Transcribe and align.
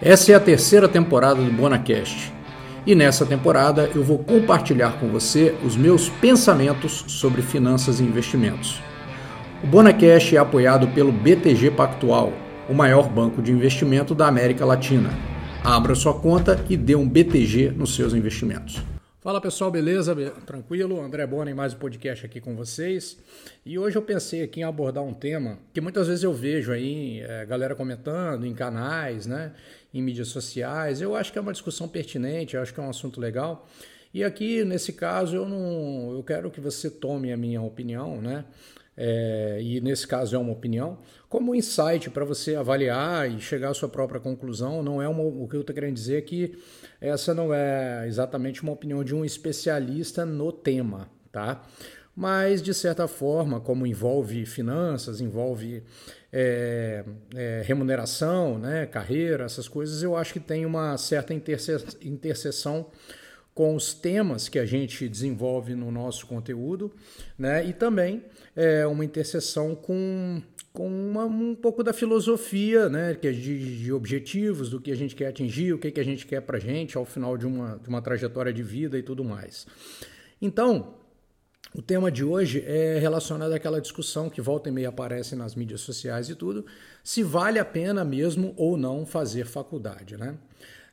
Essa 0.00 0.30
é 0.30 0.34
a 0.36 0.40
terceira 0.40 0.88
temporada 0.88 1.42
do 1.42 1.50
BonaCast. 1.50 2.32
E 2.86 2.94
nessa 2.94 3.26
temporada 3.26 3.90
eu 3.96 4.04
vou 4.04 4.20
compartilhar 4.20 4.92
com 5.00 5.08
você 5.08 5.56
os 5.64 5.76
meus 5.76 6.08
pensamentos 6.08 7.04
sobre 7.08 7.42
finanças 7.42 7.98
e 7.98 8.04
investimentos. 8.04 8.80
O 9.60 9.66
BonaCast 9.66 10.36
é 10.36 10.38
apoiado 10.38 10.86
pelo 10.94 11.10
BTG 11.10 11.72
Pactual, 11.72 12.32
o 12.68 12.74
maior 12.74 13.08
banco 13.08 13.42
de 13.42 13.50
investimento 13.50 14.14
da 14.14 14.28
América 14.28 14.64
Latina. 14.64 15.10
Abra 15.64 15.96
sua 15.96 16.14
conta 16.14 16.64
e 16.70 16.76
dê 16.76 16.94
um 16.94 17.08
BTG 17.08 17.72
nos 17.72 17.96
seus 17.96 18.14
investimentos. 18.14 18.80
Fala 19.28 19.40
pessoal, 19.40 19.70
beleza? 19.70 20.14
Tranquilo? 20.46 21.02
André 21.02 21.26
Bona 21.26 21.50
em 21.50 21.54
mais 21.54 21.74
um 21.74 21.76
podcast 21.76 22.24
aqui 22.24 22.40
com 22.40 22.54
vocês. 22.54 23.18
E 23.66 23.76
hoje 23.78 23.98
eu 23.98 24.00
pensei 24.02 24.42
aqui 24.42 24.60
em 24.60 24.62
abordar 24.62 25.02
um 25.02 25.12
tema 25.12 25.58
que 25.74 25.80
muitas 25.80 26.06
vezes 26.06 26.22
eu 26.22 26.32
vejo 26.32 26.72
aí, 26.72 27.20
é, 27.20 27.44
galera 27.44 27.74
comentando 27.74 28.46
em 28.46 28.54
canais, 28.54 29.26
né, 29.26 29.52
em 29.98 30.02
mídias 30.02 30.28
sociais. 30.28 31.00
Eu 31.00 31.14
acho 31.14 31.32
que 31.32 31.38
é 31.38 31.40
uma 31.40 31.52
discussão 31.52 31.88
pertinente, 31.88 32.56
eu 32.56 32.62
acho 32.62 32.72
que 32.72 32.80
é 32.80 32.82
um 32.82 32.90
assunto 32.90 33.20
legal. 33.20 33.68
E 34.12 34.24
aqui, 34.24 34.64
nesse 34.64 34.92
caso, 34.92 35.36
eu 35.36 35.48
não. 35.48 36.12
Eu 36.12 36.22
quero 36.22 36.50
que 36.50 36.60
você 36.60 36.90
tome 36.90 37.32
a 37.32 37.36
minha 37.36 37.60
opinião, 37.60 38.20
né? 38.22 38.44
É, 39.00 39.58
e 39.62 39.80
nesse 39.80 40.08
caso 40.08 40.34
é 40.34 40.38
uma 40.38 40.50
opinião, 40.50 40.98
como 41.28 41.54
insight 41.54 42.10
para 42.10 42.24
você 42.24 42.56
avaliar 42.56 43.30
e 43.30 43.40
chegar 43.40 43.70
à 43.70 43.74
sua 43.74 43.88
própria 43.88 44.18
conclusão. 44.18 44.82
Não 44.82 45.00
é 45.00 45.08
uma, 45.08 45.22
o 45.22 45.46
que 45.46 45.54
eu 45.54 45.60
estou 45.60 45.72
querendo 45.72 45.94
dizer 45.94 46.18
é 46.18 46.20
que 46.20 46.58
essa 47.00 47.32
não 47.32 47.54
é 47.54 48.08
exatamente 48.08 48.60
uma 48.60 48.72
opinião 48.72 49.04
de 49.04 49.14
um 49.14 49.24
especialista 49.24 50.26
no 50.26 50.50
tema, 50.50 51.08
tá? 51.30 51.64
Mas, 52.18 52.60
de 52.60 52.74
certa 52.74 53.06
forma, 53.06 53.60
como 53.60 53.86
envolve 53.86 54.44
finanças, 54.44 55.20
envolve 55.20 55.84
é, 56.32 57.04
é, 57.32 57.62
remuneração, 57.64 58.58
né, 58.58 58.86
carreira, 58.86 59.44
essas 59.44 59.68
coisas, 59.68 60.02
eu 60.02 60.16
acho 60.16 60.32
que 60.32 60.40
tem 60.40 60.66
uma 60.66 60.98
certa 60.98 61.32
interseção 61.32 62.90
com 63.54 63.72
os 63.72 63.94
temas 63.94 64.48
que 64.48 64.58
a 64.58 64.66
gente 64.66 65.08
desenvolve 65.08 65.76
no 65.76 65.92
nosso 65.92 66.26
conteúdo, 66.26 66.92
né? 67.38 67.64
E 67.64 67.72
também 67.72 68.24
é, 68.56 68.84
uma 68.84 69.04
interseção 69.04 69.76
com, 69.76 70.42
com 70.72 70.88
uma, 70.88 71.24
um 71.24 71.54
pouco 71.54 71.84
da 71.84 71.92
filosofia, 71.92 72.88
né? 72.88 73.14
Que 73.14 73.28
é 73.28 73.32
de, 73.32 73.84
de, 73.84 73.92
objetivos, 73.92 74.70
do 74.70 74.80
que 74.80 74.90
a 74.90 74.96
gente 74.96 75.14
quer 75.14 75.28
atingir, 75.28 75.72
o 75.72 75.78
que, 75.78 75.92
que 75.92 76.00
a 76.00 76.04
gente 76.04 76.26
quer 76.26 76.40
para 76.40 76.58
gente 76.58 76.98
ao 76.98 77.04
final 77.04 77.36
de 77.36 77.46
uma, 77.46 77.78
de 77.78 77.88
uma 77.88 78.02
trajetória 78.02 78.52
de 78.52 78.62
vida 78.64 78.98
e 78.98 79.04
tudo 79.04 79.22
mais. 79.22 79.68
Então, 80.42 80.97
o 81.74 81.82
tema 81.82 82.10
de 82.10 82.24
hoje 82.24 82.64
é 82.66 82.98
relacionado 82.98 83.52
àquela 83.52 83.80
discussão 83.80 84.30
que 84.30 84.40
volta 84.40 84.68
e 84.68 84.72
meia 84.72 84.88
aparece 84.88 85.36
nas 85.36 85.54
mídias 85.54 85.80
sociais 85.82 86.28
e 86.28 86.34
tudo, 86.34 86.64
se 87.04 87.22
vale 87.22 87.58
a 87.58 87.64
pena 87.64 88.04
mesmo 88.04 88.54
ou 88.56 88.76
não 88.76 89.04
fazer 89.04 89.46
faculdade, 89.46 90.16
né? 90.16 90.36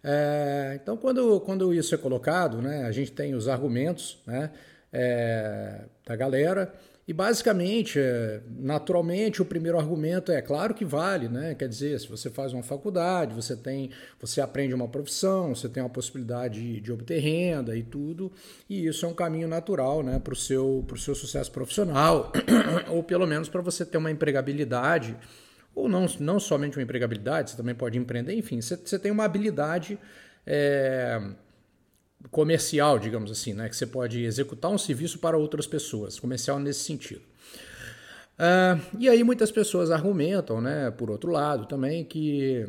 É, 0.03 0.77
então, 0.79 0.95
quando, 0.95 1.39
quando 1.39 1.73
isso 1.73 1.95
é 1.95 1.97
colocado, 1.97 2.61
né, 2.61 2.85
a 2.85 2.91
gente 2.91 3.11
tem 3.11 3.33
os 3.33 3.47
argumentos 3.47 4.19
né, 4.27 4.51
é, 4.93 5.81
da 6.05 6.15
galera, 6.15 6.71
e 7.07 7.13
basicamente, 7.13 7.99
é, 7.99 8.41
naturalmente, 8.57 9.39
o 9.39 9.45
primeiro 9.45 9.77
argumento 9.77 10.31
é 10.31 10.41
claro 10.41 10.73
que 10.73 10.83
vale, 10.83 11.29
né? 11.29 11.53
Quer 11.53 11.69
dizer, 11.69 11.99
se 11.99 12.07
você 12.07 12.31
faz 12.31 12.51
uma 12.51 12.63
faculdade, 12.63 13.35
você 13.35 13.55
tem, 13.55 13.91
você 14.19 14.41
aprende 14.41 14.73
uma 14.73 14.87
profissão, 14.87 15.53
você 15.53 15.69
tem 15.69 15.83
a 15.83 15.89
possibilidade 15.89 16.59
de, 16.59 16.81
de 16.81 16.91
obter 16.91 17.19
renda 17.19 17.77
e 17.77 17.83
tudo, 17.83 18.31
e 18.67 18.87
isso 18.87 19.05
é 19.05 19.09
um 19.09 19.13
caminho 19.13 19.47
natural, 19.47 20.01
né, 20.01 20.17
para 20.17 20.33
o 20.33 20.35
seu, 20.35 20.83
seu 20.97 21.13
sucesso 21.13 21.51
profissional, 21.51 22.31
ou 22.89 23.03
pelo 23.03 23.27
menos 23.27 23.49
para 23.49 23.61
você 23.61 23.85
ter 23.85 23.99
uma 23.99 24.09
empregabilidade 24.09 25.15
ou 25.75 25.87
não, 25.87 26.07
não 26.19 26.39
somente 26.39 26.77
uma 26.77 26.83
empregabilidade, 26.83 27.51
você 27.51 27.57
também 27.57 27.75
pode 27.75 27.99
empreender, 27.99 28.33
enfim, 28.33 28.61
você, 28.61 28.77
você 28.77 28.97
tem 28.97 29.11
uma 29.11 29.25
habilidade 29.25 29.99
é, 30.47 31.21
comercial, 32.31 32.99
digamos 32.99 33.31
assim, 33.31 33.53
né? 33.53 33.69
que 33.69 33.75
você 33.75 33.85
pode 33.85 34.23
executar 34.23 34.71
um 34.71 34.77
serviço 34.77 35.19
para 35.19 35.37
outras 35.37 35.67
pessoas, 35.67 36.19
comercial 36.19 36.59
nesse 36.59 36.81
sentido. 36.81 37.21
Uh, 38.37 38.81
e 38.99 39.07
aí 39.07 39.23
muitas 39.23 39.49
pessoas 39.49 39.91
argumentam, 39.91 40.59
né, 40.59 40.91
por 40.91 41.09
outro 41.09 41.31
lado 41.31 41.65
também, 41.67 42.03
que, 42.03 42.67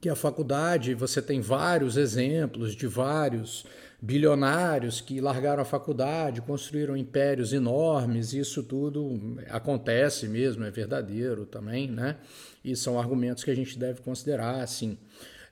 que 0.00 0.08
a 0.08 0.16
faculdade, 0.16 0.92
você 0.92 1.22
tem 1.22 1.40
vários 1.40 1.96
exemplos 1.96 2.74
de 2.74 2.88
vários 2.88 3.64
bilionários 4.00 5.00
que 5.00 5.20
largaram 5.20 5.62
a 5.62 5.64
faculdade, 5.64 6.42
construíram 6.42 6.96
impérios 6.96 7.52
enormes, 7.52 8.32
isso 8.32 8.62
tudo 8.62 9.38
acontece 9.48 10.28
mesmo, 10.28 10.64
é 10.64 10.70
verdadeiro 10.70 11.46
também, 11.46 11.88
né? 11.88 12.16
E 12.64 12.76
são 12.76 12.98
argumentos 12.98 13.42
que 13.42 13.50
a 13.50 13.54
gente 13.54 13.78
deve 13.78 14.02
considerar, 14.02 14.60
assim. 14.60 14.98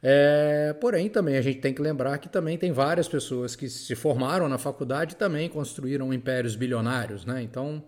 É, 0.07 0.75
porém, 0.83 1.09
também 1.09 1.39
a 1.39 1.41
gente 1.41 1.61
tem 1.61 1.73
que 1.73 1.81
lembrar 1.81 2.19
que 2.19 2.29
também 2.29 2.59
tem 2.59 2.71
várias 2.71 3.09
pessoas 3.09 3.57
que 3.57 3.71
se 3.71 3.95
formaram 3.95 4.47
na 4.51 4.59
faculdade 4.59 5.15
e 5.15 5.17
também 5.17 5.49
construíram 5.49 6.13
impérios 6.13 6.55
bilionários, 6.55 7.25
né? 7.25 7.43
Então, 7.43 7.83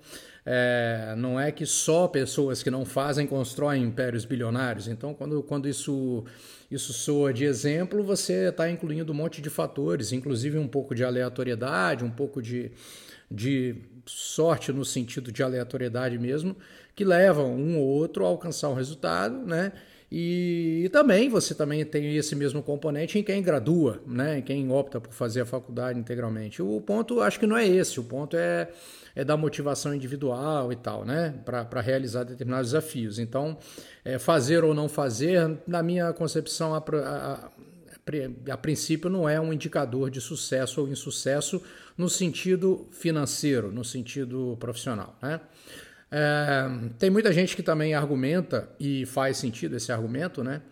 é, 0.46 1.14
não 1.18 1.38
é 1.38 1.52
que 1.52 1.66
só 1.66 2.08
pessoas 2.08 2.62
que 2.62 2.70
não 2.70 2.86
fazem 2.86 3.26
constroem 3.26 3.82
impérios 3.82 4.24
bilionários. 4.24 4.88
Então, 4.88 5.12
quando, 5.12 5.42
quando 5.42 5.68
isso, 5.68 6.24
isso 6.70 6.94
soa 6.94 7.34
de 7.34 7.44
exemplo, 7.44 8.02
você 8.02 8.48
está 8.48 8.70
incluindo 8.70 9.12
um 9.12 9.14
monte 9.14 9.42
de 9.42 9.50
fatores, 9.50 10.10
inclusive 10.10 10.56
um 10.56 10.68
pouco 10.68 10.94
de 10.94 11.04
aleatoriedade, 11.04 12.02
um 12.02 12.10
pouco 12.10 12.40
de, 12.40 12.72
de 13.30 13.76
sorte 14.06 14.72
no 14.72 14.86
sentido 14.86 15.30
de 15.30 15.42
aleatoriedade 15.42 16.18
mesmo, 16.18 16.56
que 16.94 17.04
levam 17.04 17.54
um 17.54 17.76
ou 17.78 17.86
outro 17.86 18.24
a 18.24 18.28
alcançar 18.28 18.70
um 18.70 18.74
resultado, 18.74 19.36
né? 19.44 19.72
E, 20.10 20.88
também 20.92 21.28
você 21.28 21.54
também 21.54 21.84
tem 21.84 22.16
esse 22.16 22.36
mesmo 22.36 22.62
componente 22.62 23.18
em 23.18 23.24
quem 23.24 23.42
gradua, 23.42 24.00
né? 24.06 24.38
em 24.38 24.42
quem 24.42 24.70
opta 24.70 25.00
por 25.00 25.12
fazer 25.12 25.40
a 25.40 25.46
faculdade 25.46 25.98
integralmente. 25.98 26.62
O 26.62 26.80
ponto 26.80 27.20
acho 27.20 27.40
que 27.40 27.46
não 27.46 27.56
é 27.56 27.66
esse, 27.66 27.98
o 27.98 28.04
ponto 28.04 28.36
é, 28.36 28.70
é 29.16 29.24
da 29.24 29.36
motivação 29.36 29.92
individual 29.94 30.72
e 30.72 30.76
tal, 30.76 31.04
né? 31.04 31.34
para 31.44 31.80
realizar 31.80 32.22
determinados 32.22 32.70
desafios. 32.70 33.18
Então, 33.18 33.58
é, 34.04 34.18
fazer 34.18 34.62
ou 34.62 34.72
não 34.72 34.88
fazer, 34.88 35.58
na 35.66 35.82
minha 35.82 36.12
concepção, 36.12 36.72
a, 36.72 36.78
a, 36.78 37.32
a, 37.32 37.50
a 38.52 38.56
princípio 38.56 39.10
não 39.10 39.28
é 39.28 39.40
um 39.40 39.52
indicador 39.52 40.08
de 40.08 40.20
sucesso 40.20 40.82
ou 40.82 40.88
insucesso 40.88 41.60
no 41.98 42.08
sentido 42.08 42.86
financeiro, 42.92 43.72
no 43.72 43.84
sentido 43.84 44.56
profissional. 44.60 45.18
Né? 45.20 45.40
É, 46.10 46.68
tem 46.98 47.10
muita 47.10 47.32
gente 47.32 47.56
que 47.56 47.62
também 47.62 47.94
argumenta, 47.94 48.68
e 48.78 49.04
faz 49.06 49.36
sentido 49.36 49.76
esse 49.76 49.90
argumento, 49.90 50.42
né? 50.44 50.62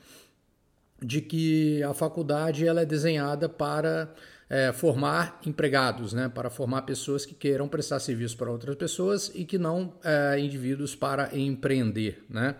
De 1.02 1.20
que 1.20 1.82
a 1.82 1.92
faculdade 1.92 2.66
ela 2.66 2.82
é 2.82 2.86
desenhada 2.86 3.48
para 3.48 4.12
é, 4.48 4.72
formar 4.72 5.40
empregados, 5.44 6.12
né? 6.12 6.30
Para 6.32 6.50
formar 6.50 6.82
pessoas 6.82 7.26
que 7.26 7.34
queiram 7.34 7.68
prestar 7.68 7.98
serviço 8.00 8.36
para 8.36 8.50
outras 8.50 8.76
pessoas 8.76 9.30
e 9.34 9.44
que 9.44 9.58
não 9.58 9.94
é, 10.04 10.38
indivíduos 10.38 10.94
para 10.94 11.36
empreender, 11.36 12.24
né? 12.28 12.56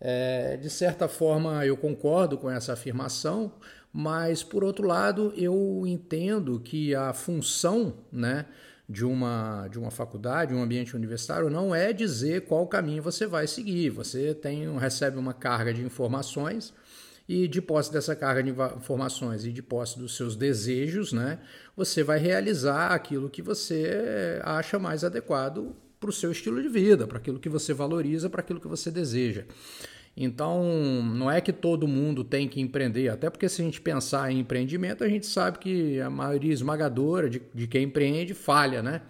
É, 0.00 0.56
de 0.56 0.68
certa 0.68 1.06
forma, 1.06 1.64
eu 1.64 1.76
concordo 1.76 2.36
com 2.36 2.50
essa 2.50 2.72
afirmação, 2.72 3.52
mas 3.92 4.42
por 4.42 4.64
outro 4.64 4.86
lado, 4.86 5.32
eu 5.36 5.84
entendo 5.86 6.58
que 6.58 6.94
a 6.94 7.12
função, 7.12 7.94
né? 8.10 8.46
De 8.88 9.04
uma, 9.04 9.68
de 9.68 9.78
uma 9.78 9.90
faculdade, 9.90 10.54
um 10.54 10.62
ambiente 10.62 10.94
universitário, 10.94 11.48
não 11.48 11.74
é 11.74 11.92
dizer 11.92 12.42
qual 12.42 12.66
caminho 12.66 13.02
você 13.02 13.26
vai 13.26 13.46
seguir. 13.46 13.90
Você 13.90 14.34
tem, 14.34 14.76
recebe 14.78 15.18
uma 15.18 15.32
carga 15.32 15.72
de 15.72 15.82
informações 15.82 16.74
e 17.28 17.46
de 17.46 17.62
posse 17.62 17.92
dessa 17.92 18.14
carga 18.14 18.42
de 18.42 18.50
informações 18.50 19.44
e 19.44 19.52
de 19.52 19.62
posse 19.62 19.98
dos 19.98 20.16
seus 20.16 20.36
desejos, 20.36 21.12
né, 21.12 21.38
você 21.76 22.02
vai 22.02 22.18
realizar 22.18 22.88
aquilo 22.88 23.30
que 23.30 23.40
você 23.40 24.40
acha 24.42 24.78
mais 24.78 25.04
adequado 25.04 25.74
para 26.00 26.10
o 26.10 26.12
seu 26.12 26.32
estilo 26.32 26.60
de 26.60 26.68
vida, 26.68 27.06
para 27.06 27.18
aquilo 27.18 27.38
que 27.38 27.48
você 27.48 27.72
valoriza, 27.72 28.28
para 28.28 28.40
aquilo 28.40 28.60
que 28.60 28.66
você 28.66 28.90
deseja. 28.90 29.44
Então, 30.16 30.62
não 31.02 31.30
é 31.30 31.40
que 31.40 31.52
todo 31.52 31.88
mundo 31.88 32.22
tem 32.22 32.46
que 32.46 32.60
empreender, 32.60 33.08
até 33.08 33.30
porque 33.30 33.48
se 33.48 33.62
a 33.62 33.64
gente 33.64 33.80
pensar 33.80 34.30
em 34.30 34.40
empreendimento, 34.40 35.02
a 35.02 35.08
gente 35.08 35.26
sabe 35.26 35.58
que 35.58 36.00
a 36.00 36.10
maioria 36.10 36.52
esmagadora 36.52 37.30
de, 37.30 37.40
de 37.54 37.66
quem 37.66 37.84
empreende 37.84 38.34
falha, 38.34 38.82
né? 38.82 39.00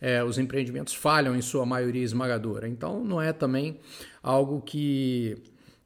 É, 0.00 0.22
os 0.22 0.36
empreendimentos 0.36 0.94
falham 0.94 1.36
em 1.36 1.42
sua 1.42 1.64
maioria 1.64 2.02
esmagadora. 2.02 2.68
Então, 2.68 3.04
não 3.04 3.22
é 3.22 3.32
também 3.32 3.78
algo 4.20 4.60
que, 4.60 5.36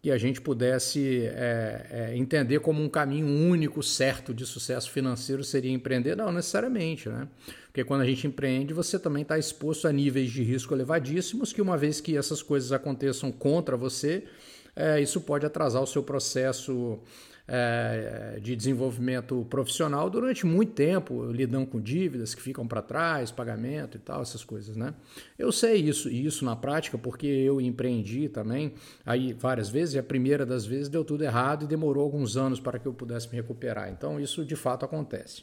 que 0.00 0.10
a 0.10 0.16
gente 0.16 0.40
pudesse 0.40 1.26
é, 1.26 1.86
é, 1.90 2.16
entender 2.16 2.60
como 2.60 2.82
um 2.82 2.88
caminho 2.88 3.26
único, 3.26 3.82
certo 3.82 4.32
de 4.32 4.46
sucesso 4.46 4.90
financeiro 4.90 5.44
seria 5.44 5.70
empreender, 5.70 6.16
não 6.16 6.32
necessariamente, 6.32 7.10
né? 7.10 7.28
Porque 7.66 7.84
quando 7.84 8.00
a 8.00 8.06
gente 8.06 8.26
empreende, 8.26 8.72
você 8.72 8.98
também 8.98 9.22
está 9.22 9.38
exposto 9.38 9.86
a 9.86 9.92
níveis 9.92 10.30
de 10.30 10.42
risco 10.42 10.74
elevadíssimos, 10.74 11.52
que 11.52 11.60
uma 11.60 11.76
vez 11.76 12.00
que 12.00 12.16
essas 12.16 12.42
coisas 12.42 12.72
aconteçam 12.72 13.30
contra 13.30 13.76
você, 13.76 14.24
é, 14.74 15.00
isso 15.00 15.20
pode 15.20 15.44
atrasar 15.44 15.82
o 15.82 15.86
seu 15.86 16.02
processo 16.02 16.98
é, 17.46 18.38
de 18.40 18.54
desenvolvimento 18.54 19.46
profissional 19.50 20.08
durante 20.08 20.46
muito 20.46 20.72
tempo, 20.72 21.30
lidando 21.30 21.66
com 21.66 21.80
dívidas 21.80 22.34
que 22.34 22.40
ficam 22.40 22.66
para 22.66 22.80
trás, 22.80 23.30
pagamento 23.30 23.96
e 23.96 24.00
tal, 24.00 24.22
essas 24.22 24.44
coisas, 24.44 24.76
né? 24.76 24.94
Eu 25.38 25.50
sei 25.52 25.76
isso, 25.76 26.08
e 26.08 26.24
isso 26.24 26.44
na 26.44 26.56
prática, 26.56 26.96
porque 26.96 27.26
eu 27.26 27.60
empreendi 27.60 28.28
também 28.28 28.74
aí 29.04 29.32
várias 29.32 29.68
vezes, 29.68 29.94
e 29.94 29.98
a 29.98 30.02
primeira 30.02 30.46
das 30.46 30.64
vezes 30.64 30.88
deu 30.88 31.04
tudo 31.04 31.24
errado 31.24 31.64
e 31.64 31.66
demorou 31.66 32.04
alguns 32.04 32.36
anos 32.36 32.60
para 32.60 32.78
que 32.78 32.86
eu 32.86 32.94
pudesse 32.94 33.28
me 33.28 33.36
recuperar. 33.36 33.90
Então, 33.90 34.20
isso 34.20 34.44
de 34.44 34.56
fato 34.56 34.84
acontece. 34.84 35.42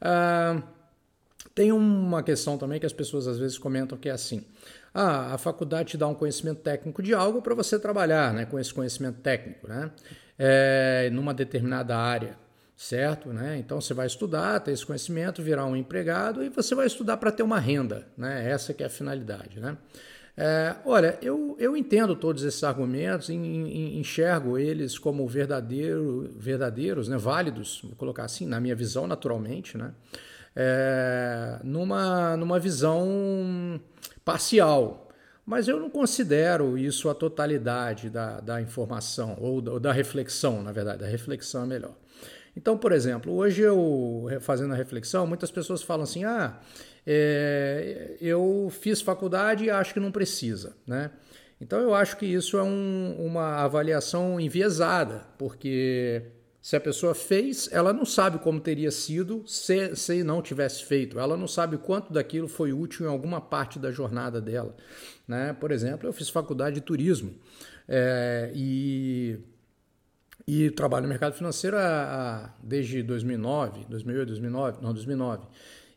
Ah, 0.00 0.62
tem 1.54 1.72
uma 1.72 2.22
questão 2.22 2.58
também 2.58 2.78
que 2.78 2.86
as 2.86 2.92
pessoas 2.92 3.26
às 3.26 3.38
vezes 3.38 3.58
comentam 3.58 3.96
que 3.96 4.08
é 4.08 4.12
assim: 4.12 4.44
ah, 4.92 5.34
a 5.34 5.38
faculdade 5.38 5.90
te 5.90 5.96
dá 5.96 6.06
um 6.06 6.14
conhecimento 6.14 6.60
técnico 6.60 7.02
de 7.02 7.14
algo 7.14 7.40
para 7.40 7.54
você 7.54 7.78
trabalhar 7.78 8.32
né, 8.34 8.44
com 8.44 8.58
esse 8.58 8.72
conhecimento 8.74 9.20
técnico, 9.20 9.68
né? 9.68 9.90
É, 10.38 11.10
numa 11.12 11.34
determinada 11.34 11.96
área, 11.96 12.36
certo? 12.76 13.28
Né? 13.28 13.58
Então 13.58 13.80
você 13.80 13.92
vai 13.92 14.06
estudar, 14.06 14.58
ter 14.60 14.72
esse 14.72 14.84
conhecimento, 14.84 15.42
virar 15.42 15.66
um 15.66 15.76
empregado 15.76 16.42
e 16.42 16.48
você 16.48 16.74
vai 16.74 16.86
estudar 16.86 17.18
para 17.18 17.30
ter 17.30 17.42
uma 17.42 17.58
renda, 17.58 18.06
né? 18.16 18.50
Essa 18.50 18.72
que 18.72 18.82
é 18.82 18.86
a 18.86 18.90
finalidade, 18.90 19.60
né? 19.60 19.76
É, 20.36 20.76
olha, 20.86 21.18
eu, 21.20 21.54
eu 21.58 21.76
entendo 21.76 22.16
todos 22.16 22.42
esses 22.44 22.64
argumentos, 22.64 23.28
enxergo 23.28 24.56
eles 24.56 24.98
como 24.98 25.26
verdadeiro, 25.28 26.30
verdadeiros, 26.34 27.08
né, 27.08 27.18
válidos, 27.18 27.80
vou 27.82 27.94
colocar 27.96 28.24
assim, 28.24 28.46
na 28.46 28.58
minha 28.58 28.74
visão, 28.74 29.06
naturalmente, 29.06 29.76
né, 29.76 29.92
é, 30.54 31.58
numa, 31.62 32.36
numa 32.36 32.58
visão 32.58 33.80
parcial. 34.24 35.08
Mas 35.44 35.66
eu 35.66 35.80
não 35.80 35.90
considero 35.90 36.78
isso 36.78 37.08
a 37.08 37.14
totalidade 37.14 38.08
da, 38.08 38.40
da 38.40 38.60
informação, 38.60 39.36
ou 39.40 39.60
da, 39.60 39.72
ou 39.72 39.80
da 39.80 39.92
reflexão, 39.92 40.62
na 40.62 40.70
verdade, 40.70 41.04
a 41.04 41.08
reflexão 41.08 41.64
é 41.64 41.66
melhor. 41.66 41.94
Então, 42.56 42.76
por 42.76 42.92
exemplo, 42.92 43.32
hoje 43.32 43.62
eu 43.62 44.26
fazendo 44.40 44.72
a 44.72 44.76
reflexão, 44.76 45.26
muitas 45.26 45.50
pessoas 45.50 45.82
falam 45.82 46.04
assim: 46.04 46.24
ah, 46.24 46.58
é, 47.06 48.16
eu 48.20 48.68
fiz 48.70 49.00
faculdade 49.00 49.64
e 49.64 49.70
acho 49.70 49.94
que 49.94 50.00
não 50.00 50.12
precisa, 50.12 50.76
né? 50.86 51.10
Então 51.60 51.78
eu 51.78 51.94
acho 51.94 52.16
que 52.16 52.26
isso 52.26 52.56
é 52.56 52.62
um, 52.62 53.16
uma 53.18 53.56
avaliação 53.56 54.40
enviesada, 54.40 55.26
porque 55.38 56.22
se 56.62 56.76
a 56.76 56.80
pessoa 56.80 57.14
fez, 57.14 57.68
ela 57.72 57.92
não 57.92 58.04
sabe 58.04 58.38
como 58.38 58.60
teria 58.60 58.90
sido 58.90 59.42
se, 59.46 59.96
se 59.96 60.22
não 60.22 60.42
tivesse 60.42 60.84
feito. 60.84 61.18
Ela 61.18 61.36
não 61.36 61.48
sabe 61.48 61.78
quanto 61.78 62.12
daquilo 62.12 62.48
foi 62.48 62.72
útil 62.72 63.06
em 63.06 63.08
alguma 63.08 63.40
parte 63.40 63.78
da 63.78 63.90
jornada 63.90 64.40
dela. 64.40 64.76
Né? 65.26 65.54
Por 65.54 65.70
exemplo, 65.70 66.06
eu 66.06 66.12
fiz 66.12 66.28
faculdade 66.28 66.74
de 66.74 66.82
turismo 66.82 67.34
é, 67.88 68.52
e, 68.54 69.38
e 70.46 70.70
trabalho 70.70 71.04
no 71.04 71.08
mercado 71.08 71.34
financeiro 71.34 71.78
há, 71.78 72.54
desde 72.62 73.02
2009, 73.02 73.86
2008, 73.88 74.28
2009, 74.28 74.78
não, 74.82 74.92
2009. 74.92 75.46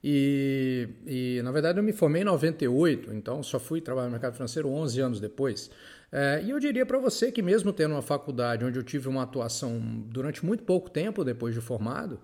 E, 0.01 0.89
e, 1.05 1.41
na 1.43 1.51
verdade, 1.51 1.79
eu 1.79 1.83
me 1.83 1.93
formei 1.93 2.23
em 2.23 2.25
98, 2.25 3.13
então 3.13 3.41
só 3.41 3.57
fui 3.57 3.79
trabalhar 3.79 4.07
no 4.07 4.11
mercado 4.11 4.33
financeiro 4.33 4.69
11 4.69 5.01
anos 5.01 5.19
depois. 5.19 5.69
É, 6.15 6.43
e 6.43 6.51
eu 6.51 6.59
diria 6.59 6.85
para 6.85 6.99
você 6.99 7.31
que, 7.31 7.41
mesmo 7.41 7.73
tendo 7.73 7.95
uma 7.95 8.01
faculdade 8.03 8.63
onde 8.63 8.77
eu 8.77 8.83
tive 8.83 9.09
uma 9.09 9.23
atuação 9.23 9.79
durante 10.05 10.45
muito 10.45 10.63
pouco 10.63 10.87
tempo 10.87 11.23
depois 11.23 11.55
de 11.55 11.59
formado, 11.59 12.19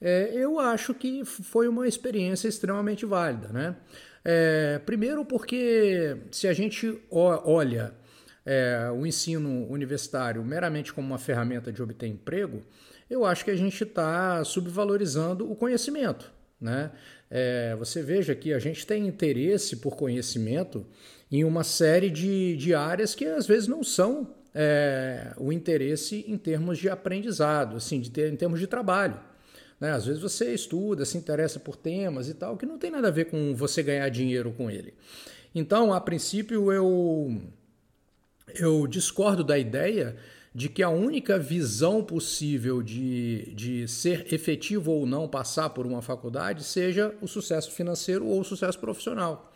é, 0.00 0.30
eu 0.32 0.58
acho 0.58 0.94
que 0.94 1.26
foi 1.26 1.68
uma 1.68 1.86
experiência 1.86 2.48
extremamente 2.48 3.04
válida. 3.04 3.48
Né? 3.48 3.76
É, 4.24 4.80
primeiro, 4.86 5.26
porque 5.26 6.16
se 6.30 6.48
a 6.48 6.54
gente 6.54 6.98
olha 7.10 7.92
é, 8.46 8.90
o 8.96 9.04
ensino 9.04 9.68
universitário 9.68 10.42
meramente 10.42 10.90
como 10.94 11.06
uma 11.06 11.18
ferramenta 11.18 11.70
de 11.70 11.82
obter 11.82 12.06
emprego, 12.06 12.62
eu 13.10 13.26
acho 13.26 13.44
que 13.44 13.50
a 13.50 13.56
gente 13.56 13.84
está 13.84 14.42
subvalorizando 14.42 15.52
o 15.52 15.54
conhecimento. 15.54 16.32
Né? 16.64 16.90
É, 17.30 17.76
você 17.78 18.02
veja 18.02 18.34
que 18.34 18.54
a 18.54 18.58
gente 18.58 18.86
tem 18.86 19.06
interesse 19.06 19.76
por 19.76 19.96
conhecimento 19.96 20.86
em 21.30 21.44
uma 21.44 21.62
série 21.62 22.08
de, 22.08 22.56
de 22.56 22.74
áreas 22.74 23.14
que 23.14 23.26
às 23.26 23.46
vezes 23.46 23.68
não 23.68 23.84
são 23.84 24.34
é, 24.54 25.34
o 25.36 25.52
interesse 25.52 26.24
em 26.26 26.38
termos 26.38 26.78
de 26.78 26.88
aprendizado, 26.88 27.76
assim, 27.76 28.00
de 28.00 28.10
ter, 28.10 28.32
em 28.32 28.36
termos 28.36 28.58
de 28.58 28.66
trabalho. 28.66 29.20
Né? 29.78 29.90
Às 29.90 30.06
vezes 30.06 30.22
você 30.22 30.54
estuda, 30.54 31.04
se 31.04 31.18
interessa 31.18 31.60
por 31.60 31.76
temas 31.76 32.30
e 32.30 32.34
tal, 32.34 32.56
que 32.56 32.64
não 32.64 32.78
tem 32.78 32.90
nada 32.90 33.08
a 33.08 33.10
ver 33.10 33.26
com 33.26 33.54
você 33.54 33.82
ganhar 33.82 34.08
dinheiro 34.08 34.50
com 34.56 34.70
ele. 34.70 34.94
Então, 35.54 35.92
a 35.92 36.00
princípio, 36.00 36.72
eu, 36.72 37.42
eu 38.58 38.86
discordo 38.86 39.44
da 39.44 39.58
ideia 39.58 40.16
de 40.54 40.68
que 40.68 40.84
a 40.84 40.88
única 40.88 41.36
visão 41.36 42.04
possível 42.04 42.80
de, 42.80 43.52
de 43.54 43.88
ser 43.88 44.32
efetivo 44.32 44.92
ou 44.92 45.04
não 45.04 45.26
passar 45.26 45.70
por 45.70 45.84
uma 45.84 46.00
faculdade 46.00 46.62
seja 46.62 47.12
o 47.20 47.26
sucesso 47.26 47.72
financeiro 47.72 48.24
ou 48.24 48.40
o 48.40 48.44
sucesso 48.44 48.78
profissional. 48.78 49.52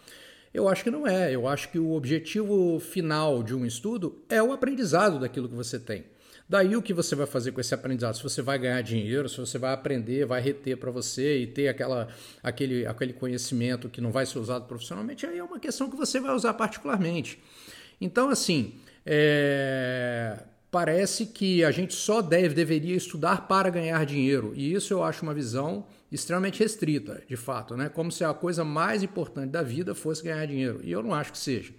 Eu 0.53 0.69
acho 0.69 0.83
que 0.83 0.91
não 0.91 1.06
é. 1.06 1.33
Eu 1.33 1.47
acho 1.47 1.71
que 1.71 1.79
o 1.79 1.93
objetivo 1.93 2.81
final 2.81 3.45
de 3.45 3.55
um 3.55 3.65
estudo 3.65 4.25
é 4.29 4.43
o 4.43 4.53
aprendizado 4.53 5.21
daquilo 5.21 5.49
que 5.49 5.55
você 5.55 5.79
tem. 5.79 6.05
Daí 6.49 6.75
o 6.75 6.83
que 6.83 6.95
você 6.95 7.15
vai 7.15 7.27
fazer 7.27 7.53
com 7.53 7.61
esse 7.61 7.75
aprendizado? 7.75 8.17
Se 8.17 8.23
você 8.23 8.43
vai 8.43 8.59
ganhar 8.59 8.81
dinheiro, 8.81 9.29
se 9.29 9.37
você 9.37 9.59
vai 9.59 9.73
aprender, 9.75 10.27
vai 10.27 10.41
reter 10.41 10.79
para 10.79 10.91
você 10.91 11.43
e 11.43 11.47
ter 11.47 11.69
aquela, 11.69 12.09
aquele, 12.43 12.87
aquele 12.87 13.12
conhecimento 13.12 13.89
que 13.89 14.01
não 14.01 14.11
vai 14.11 14.27
ser 14.27 14.39
usado 14.39 14.65
profissionalmente, 14.65 15.27
aí 15.27 15.39
é 15.39 15.44
uma 15.44 15.61
questão 15.61 15.91
que 15.91 15.97
você 15.97 16.19
vai 16.19 16.35
usar 16.35 16.55
particularmente. 16.55 17.39
Então, 18.01 18.31
assim, 18.31 18.75
é 19.05 20.39
parece 20.70 21.26
que 21.26 21.65
a 21.65 21.70
gente 21.70 21.94
só 21.94 22.20
deve, 22.20 22.55
deveria 22.55 22.97
estudar 22.97 23.49
para 23.49 23.70
ganhar 23.70 24.05
dinheiro. 24.05 24.53
E 24.55 24.73
isso 24.73 24.93
eu 24.93 25.03
acho 25.03 25.23
uma 25.23 25.35
visão 25.35 25.87
extremamente 26.11 26.61
restrita, 26.61 27.23
de 27.26 27.37
fato, 27.37 27.76
né? 27.76 27.88
Como 27.88 28.11
se 28.11 28.25
a 28.25 28.32
coisa 28.35 28.65
mais 28.65 29.03
importante 29.03 29.50
da 29.50 29.62
vida 29.62 29.94
fosse 29.94 30.23
ganhar 30.23 30.47
dinheiro. 30.47 30.81
E 30.82 30.91
eu 30.91 31.03
não 31.03 31.15
acho 31.15 31.32
que 31.32 31.38
seja. 31.38 31.73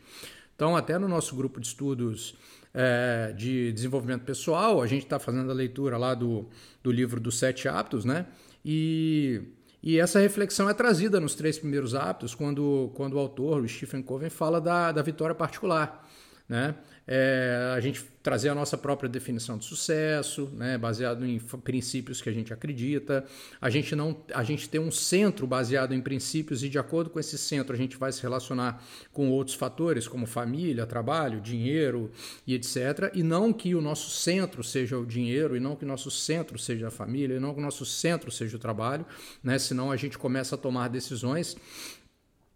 Então, 0.56 0.76
até 0.76 0.98
no 0.98 1.08
nosso 1.08 1.36
grupo 1.36 1.60
de 1.60 1.68
estudos 1.68 2.36
é, 2.74 3.34
de 3.36 3.72
desenvolvimento 3.72 4.24
pessoal, 4.24 4.82
a 4.82 4.88
gente 4.88 5.04
está 5.04 5.18
fazendo 5.20 5.50
a 5.50 5.54
leitura 5.54 5.98
lá 5.98 6.14
do, 6.14 6.48
do 6.84 6.92
livro 6.92 7.20
dos 7.20 7.40
sete 7.40 7.68
hábitos, 7.68 8.06
né? 8.06 8.26
E, 8.64 9.42
e 9.82 10.00
essa 10.00 10.20
reflexão 10.20 10.70
é 10.70 10.74
trazida 10.74 11.20
nos 11.20 11.36
três 11.36 11.58
primeiros 11.58 11.96
hábitos, 11.96 12.36
quando, 12.36 12.92
quando 12.96 13.14
o 13.14 13.20
autor, 13.20 13.62
o 13.62 13.68
Stephen 13.68 14.02
Covey, 14.02 14.30
fala 14.30 14.60
da, 14.60 14.92
da 14.92 15.02
vitória 15.02 15.34
particular. 15.34 16.08
Né? 16.48 16.76
É, 17.12 17.74
a 17.76 17.80
gente 17.80 18.06
trazer 18.22 18.50
a 18.50 18.54
nossa 18.54 18.78
própria 18.78 19.10
definição 19.10 19.58
de 19.58 19.66
sucesso, 19.66 20.52
né, 20.54 20.78
baseado 20.78 21.26
em 21.26 21.40
princípios 21.40 22.22
que 22.22 22.30
a 22.30 22.32
gente 22.32 22.54
acredita. 22.54 23.26
A 23.60 23.68
gente 23.72 23.96
não, 23.96 24.16
a 24.32 24.44
gente 24.44 24.70
tem 24.70 24.80
um 24.80 24.92
centro 24.92 25.48
baseado 25.48 25.96
em 25.96 26.02
princípios 26.02 26.64
e 26.64 26.70
de 26.70 26.78
acordo 26.78 27.10
com 27.10 27.20
esse 27.20 27.36
centro 27.36 27.74
a 27.74 27.78
gente 27.78 27.98
vai 27.98 28.12
se 28.12 28.22
relacionar 28.22 28.84
com 29.12 29.30
outros 29.30 29.56
fatores 29.56 30.08
como 30.08 30.28
família, 30.28 30.86
trabalho, 30.86 31.42
dinheiro 31.42 32.12
e 32.46 32.54
etc. 32.54 33.10
E 33.16 33.24
não 33.24 33.52
que 33.52 33.74
o 33.74 33.82
nosso 33.82 34.12
centro 34.12 34.64
seja 34.64 34.96
o 34.96 35.04
dinheiro 35.04 35.58
e 35.58 35.60
não 35.60 35.76
que 35.76 35.84
o 35.84 35.88
nosso 35.88 36.12
centro 36.12 36.60
seja 36.60 36.90
a 36.90 36.92
família 36.92 37.38
e 37.38 37.40
não 37.40 37.56
que 37.56 37.60
o 37.60 37.64
nosso 37.64 37.86
centro 37.88 38.30
seja 38.30 38.58
o 38.58 38.60
trabalho, 38.60 39.04
né? 39.44 39.58
Senão 39.58 39.92
a 39.92 39.96
gente 39.96 40.18
começa 40.18 40.54
a 40.54 40.58
tomar 40.58 40.90
decisões 40.90 41.58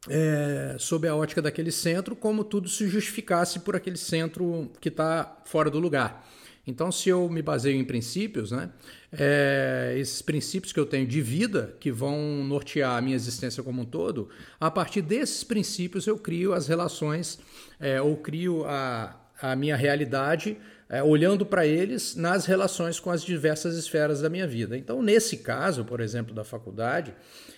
é, 0.10 0.76
sob 0.80 1.08
a 1.08 1.16
ótica 1.16 1.42
daquele 1.42 1.72
centro, 1.72 2.16
como 2.16 2.44
tudo 2.44 2.68
se 2.68 2.88
justificasse 2.88 3.60
por 3.60 3.76
aquele 3.76 3.98
centro 3.98 4.72
que 4.80 4.90
está 4.90 5.42
fora 5.46 5.70
do 5.70 5.80
lugar. 5.80 6.28
Então, 6.66 6.92
se 6.92 7.10
eu 7.10 7.28
me 7.30 7.42
baseio 7.42 7.78
em 7.78 7.84
princípios, 7.84 8.52
né, 8.52 8.70
é, 9.12 9.96
esses 9.98 10.22
princípios 10.22 10.72
que 10.72 10.80
eu 10.80 10.86
tenho 10.86 11.06
de 11.06 11.22
vida, 11.22 11.76
que 11.80 11.92
vão 11.92 12.44
nortear 12.44 12.98
a 12.98 13.02
minha 13.02 13.16
existência 13.16 13.62
como 13.62 13.82
um 13.82 13.86
todo, 13.86 14.30
a 14.60 14.72
partir 14.72 15.02
desses 15.02 15.44
princípios 15.44 16.08
eu 16.08 16.18
crio 16.18 16.54
as 16.54 16.68
relações, 16.68 17.38
é, 17.80 18.02
ou 18.02 18.16
crio 18.16 18.66
a, 18.66 19.20
a 19.42 19.56
minha 19.58 19.76
realidade, 19.76 20.58
é, 20.88 21.04
olhando 21.04 21.46
para 21.46 21.68
eles 21.68 22.16
nas 22.16 22.46
relações 22.46 22.98
com 22.98 23.12
as 23.12 23.24
diversas 23.24 23.76
esferas 23.76 24.22
da 24.22 24.30
minha 24.30 24.48
vida. 24.48 24.78
Então, 24.78 25.02
nesse 25.02 25.38
caso, 25.38 25.84
por 25.84 26.00
exemplo, 26.00 26.34
da 26.34 26.46
faculdade, 26.46 27.14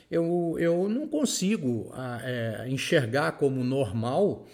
eu, 0.10 0.56
eu 0.60 0.88
não 0.90 1.08
consigo 1.08 1.92
é, 2.24 2.66
enxergar 2.70 3.34
como 3.34 3.64
normal 3.64 4.46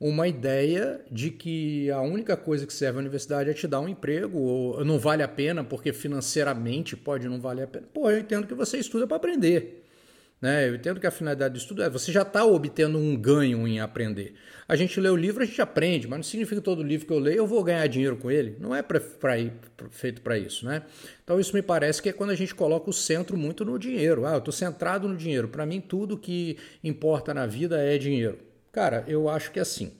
uma 0.00 0.28
ideia 0.28 1.00
de 1.10 1.30
que 1.30 1.90
a 1.90 2.00
única 2.00 2.36
coisa 2.36 2.66
que 2.66 2.72
serve 2.72 2.98
à 2.98 3.00
universidade 3.00 3.50
é 3.50 3.54
te 3.54 3.66
dar 3.66 3.80
um 3.80 3.88
emprego, 3.88 4.38
ou 4.38 4.84
não 4.84 4.98
vale 4.98 5.22
a 5.22 5.28
pena 5.28 5.64
porque 5.64 5.92
financeiramente 5.92 6.96
pode 6.96 7.28
não 7.28 7.40
valer 7.40 7.64
a 7.64 7.66
pena. 7.66 7.86
Pô, 7.92 8.08
eu 8.10 8.20
entendo 8.20 8.46
que 8.46 8.54
você 8.54 8.78
estuda 8.78 9.06
para 9.06 9.16
aprender. 9.16 9.87
Né? 10.40 10.68
Eu 10.68 10.76
entendo 10.76 11.00
que 11.00 11.06
a 11.06 11.10
finalidade 11.10 11.54
do 11.54 11.58
estudo 11.58 11.82
é 11.82 11.90
você 11.90 12.12
já 12.12 12.22
está 12.22 12.44
obtendo 12.44 12.96
um 12.96 13.16
ganho 13.16 13.66
em 13.66 13.80
aprender. 13.80 14.34
A 14.68 14.76
gente 14.76 15.00
lê 15.00 15.08
o 15.08 15.16
livro, 15.16 15.42
a 15.42 15.46
gente 15.46 15.60
aprende, 15.60 16.06
mas 16.06 16.18
não 16.18 16.22
significa 16.22 16.60
que 16.60 16.64
todo 16.64 16.82
livro 16.82 17.06
que 17.06 17.12
eu 17.12 17.18
leio 17.18 17.38
eu 17.38 17.46
vou 17.46 17.64
ganhar 17.64 17.86
dinheiro 17.88 18.16
com 18.16 18.30
ele. 18.30 18.56
Não 18.60 18.74
é 18.74 18.82
pra, 18.82 19.00
pra 19.00 19.38
ir, 19.38 19.52
feito 19.90 20.22
para 20.22 20.38
isso. 20.38 20.64
Né? 20.64 20.82
Então 21.24 21.40
isso 21.40 21.54
me 21.54 21.62
parece 21.62 22.00
que 22.00 22.08
é 22.08 22.12
quando 22.12 22.30
a 22.30 22.36
gente 22.36 22.54
coloca 22.54 22.88
o 22.88 22.92
centro 22.92 23.36
muito 23.36 23.64
no 23.64 23.78
dinheiro. 23.78 24.26
Ah, 24.26 24.34
eu 24.34 24.38
estou 24.38 24.52
centrado 24.52 25.08
no 25.08 25.16
dinheiro. 25.16 25.48
Para 25.48 25.66
mim, 25.66 25.80
tudo 25.80 26.16
que 26.16 26.56
importa 26.84 27.34
na 27.34 27.46
vida 27.46 27.82
é 27.82 27.98
dinheiro. 27.98 28.38
Cara, 28.70 29.04
eu 29.08 29.28
acho 29.28 29.50
que 29.50 29.58
é 29.58 29.62
assim. 29.62 29.92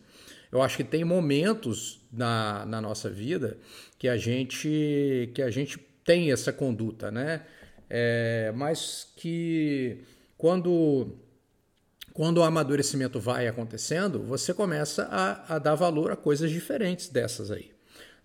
Eu 0.53 0.63
acho 0.63 0.77
que 0.77 0.85
tem 0.85 1.05
momentos 1.05 2.01
na, 2.13 2.65
na 2.65 2.81
nossa 2.81 3.11
vida 3.11 3.59
que 3.99 4.09
a 4.09 4.17
gente 4.17 5.31
que 5.35 5.43
a 5.43 5.51
gente 5.51 5.79
tem 6.05 6.33
essa 6.33 6.53
conduta, 6.53 7.11
né? 7.11 7.43
É, 7.91 8.53
mas 8.55 9.13
que 9.17 9.99
quando 10.39 11.19
quando 12.15 12.39
o 12.39 12.43
amadurecimento 12.43 13.21
vai 13.21 13.47
acontecendo, 13.47 14.21
você 14.21 14.53
começa 14.53 15.05
a, 15.05 15.55
a 15.55 15.59
dar 15.59 15.77
valor 15.77 16.11
a 16.11 16.17
coisas 16.17 16.51
diferentes 16.51 17.09
dessas 17.09 17.49
aí. 17.49 17.71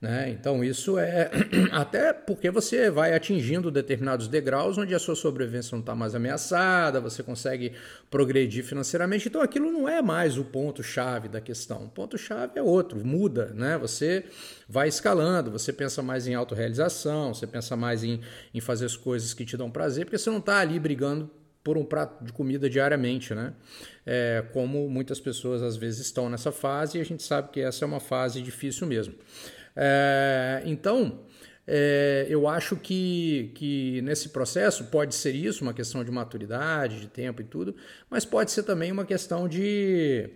Né? 0.01 0.31
Então, 0.31 0.63
isso 0.63 0.97
é 0.97 1.31
até 1.71 2.11
porque 2.11 2.49
você 2.49 2.89
vai 2.89 3.13
atingindo 3.13 3.71
determinados 3.71 4.27
degraus 4.27 4.77
onde 4.77 4.93
a 4.95 4.99
sua 4.99 5.15
sobrevivência 5.15 5.75
não 5.75 5.79
está 5.79 5.93
mais 5.93 6.15
ameaçada, 6.15 6.99
você 6.99 7.21
consegue 7.21 7.73
progredir 8.09 8.65
financeiramente. 8.65 9.29
Então, 9.29 9.41
aquilo 9.41 9.71
não 9.71 9.87
é 9.87 10.01
mais 10.01 10.37
o 10.37 10.43
ponto-chave 10.43 11.29
da 11.29 11.39
questão. 11.39 11.85
O 11.85 11.89
ponto-chave 11.89 12.53
é 12.55 12.63
outro, 12.63 13.05
muda. 13.05 13.53
Né? 13.53 13.77
Você 13.77 14.25
vai 14.67 14.87
escalando, 14.87 15.51
você 15.51 15.71
pensa 15.71 16.01
mais 16.01 16.27
em 16.27 16.33
autorrealização, 16.33 17.33
você 17.33 17.45
pensa 17.45 17.77
mais 17.77 18.03
em, 18.03 18.19
em 18.53 18.59
fazer 18.59 18.87
as 18.87 18.97
coisas 18.97 19.35
que 19.35 19.45
te 19.45 19.55
dão 19.55 19.69
prazer, 19.69 20.03
porque 20.05 20.17
você 20.17 20.31
não 20.31 20.39
está 20.39 20.57
ali 20.57 20.79
brigando 20.79 21.29
por 21.63 21.77
um 21.77 21.85
prato 21.85 22.23
de 22.23 22.33
comida 22.33 22.69
diariamente, 22.69 23.33
né? 23.33 23.53
É, 24.05 24.43
como 24.51 24.89
muitas 24.89 25.19
pessoas 25.19 25.61
às 25.61 25.77
vezes 25.77 26.05
estão 26.05 26.29
nessa 26.29 26.51
fase 26.51 26.97
e 26.97 27.01
a 27.01 27.05
gente 27.05 27.23
sabe 27.23 27.49
que 27.51 27.61
essa 27.61 27.85
é 27.85 27.87
uma 27.87 27.99
fase 27.99 28.41
difícil 28.41 28.85
mesmo. 28.85 29.15
É, 29.75 30.61
então, 30.65 31.21
é, 31.65 32.25
eu 32.29 32.47
acho 32.47 32.75
que, 32.75 33.51
que 33.55 34.01
nesse 34.01 34.29
processo 34.29 34.85
pode 34.85 35.15
ser 35.15 35.33
isso, 35.33 35.63
uma 35.63 35.73
questão 35.73 36.03
de 36.03 36.11
maturidade, 36.11 36.99
de 36.99 37.07
tempo 37.07 37.41
e 37.41 37.45
tudo, 37.45 37.75
mas 38.09 38.25
pode 38.25 38.51
ser 38.51 38.63
também 38.63 38.91
uma 38.91 39.05
questão 39.05 39.47
de, 39.47 40.29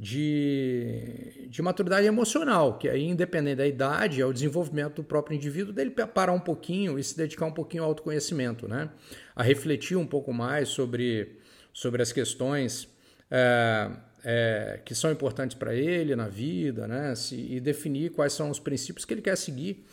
de, 0.00 1.46
de 1.50 1.60
maturidade 1.60 2.06
emocional, 2.06 2.78
que 2.78 2.88
aí, 2.88 3.06
independente 3.06 3.56
da 3.56 3.66
idade, 3.66 4.22
é 4.22 4.24
o 4.24 4.32
desenvolvimento 4.32 4.94
do 4.94 5.04
próprio 5.04 5.36
indivíduo, 5.36 5.74
dele 5.74 5.90
parar 5.90 6.32
um 6.32 6.40
pouquinho 6.40 6.98
e 6.98 7.04
se 7.04 7.14
dedicar 7.14 7.44
um 7.44 7.52
pouquinho 7.52 7.82
ao 7.82 7.90
autoconhecimento, 7.90 8.66
né? 8.66 8.88
a 9.36 9.42
refletir 9.42 9.98
um 9.98 10.06
pouco 10.06 10.32
mais 10.32 10.70
sobre, 10.70 11.36
sobre 11.70 12.00
as 12.00 12.12
questões. 12.12 12.88
É, 13.30 13.90
é, 14.24 14.80
que 14.84 14.94
são 14.94 15.10
importantes 15.10 15.56
para 15.56 15.74
ele 15.74 16.16
na 16.16 16.28
vida, 16.28 16.86
né? 16.86 17.14
Se, 17.14 17.36
e 17.36 17.58
definir 17.58 18.10
quais 18.10 18.34
são 18.34 18.50
os 18.50 18.58
princípios 18.58 19.06
que 19.06 19.14
ele 19.14 19.22
quer 19.22 19.36
seguir. 19.36 19.86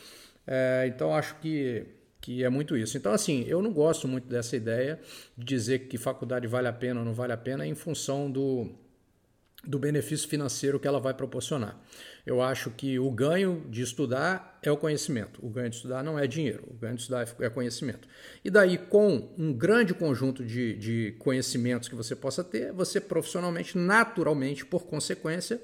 É, 0.46 0.86
então, 0.88 1.16
acho 1.16 1.36
que, 1.36 1.86
que 2.20 2.44
é 2.44 2.50
muito 2.50 2.76
isso. 2.76 2.98
Então, 2.98 3.14
assim, 3.14 3.46
eu 3.48 3.62
não 3.62 3.72
gosto 3.72 4.06
muito 4.06 4.28
dessa 4.28 4.58
ideia 4.58 5.00
de 5.38 5.46
dizer 5.46 5.88
que 5.88 5.98
faculdade 5.98 6.46
vale 6.46 6.68
a 6.68 6.74
pena 6.74 7.00
ou 7.00 7.06
não 7.06 7.14
vale 7.14 7.32
a 7.32 7.38
pena 7.38 7.66
em 7.66 7.76
função 7.76 8.30
do 8.30 8.70
do 9.64 9.80
benefício 9.80 10.28
financeiro 10.30 10.80
que 10.80 10.88
ela 10.88 11.00
vai 11.00 11.14
proporcionar. 11.14 11.80
Eu 12.26 12.42
acho 12.42 12.70
que 12.72 13.00
o 13.00 13.10
ganho 13.10 13.66
de 13.70 13.82
estudar 13.82 14.60
é 14.62 14.72
o 14.72 14.78
conhecimento. 14.78 15.46
O 15.46 15.50
ganho 15.50 15.70
de 15.70 15.78
estudar 15.78 16.04
não 16.04 16.20
é 16.20 16.28
dinheiro, 16.28 16.64
o 16.68 16.74
ganho 16.74 16.96
de 16.96 17.02
estudar 17.02 17.28
é 17.40 17.50
conhecimento. 17.50 18.08
E 18.44 18.50
daí, 18.50 18.78
com 18.78 19.30
um 19.38 19.54
grande 19.54 19.94
conjunto 19.94 20.44
de, 20.44 20.76
de 20.76 21.16
conhecimentos 21.20 21.90
que 21.90 21.96
você 21.96 22.16
possa 22.16 22.44
ter, 22.44 22.72
você 22.72 23.00
profissionalmente, 23.00 23.78
naturalmente, 23.78 24.66
por 24.66 24.86
consequência, 24.86 25.62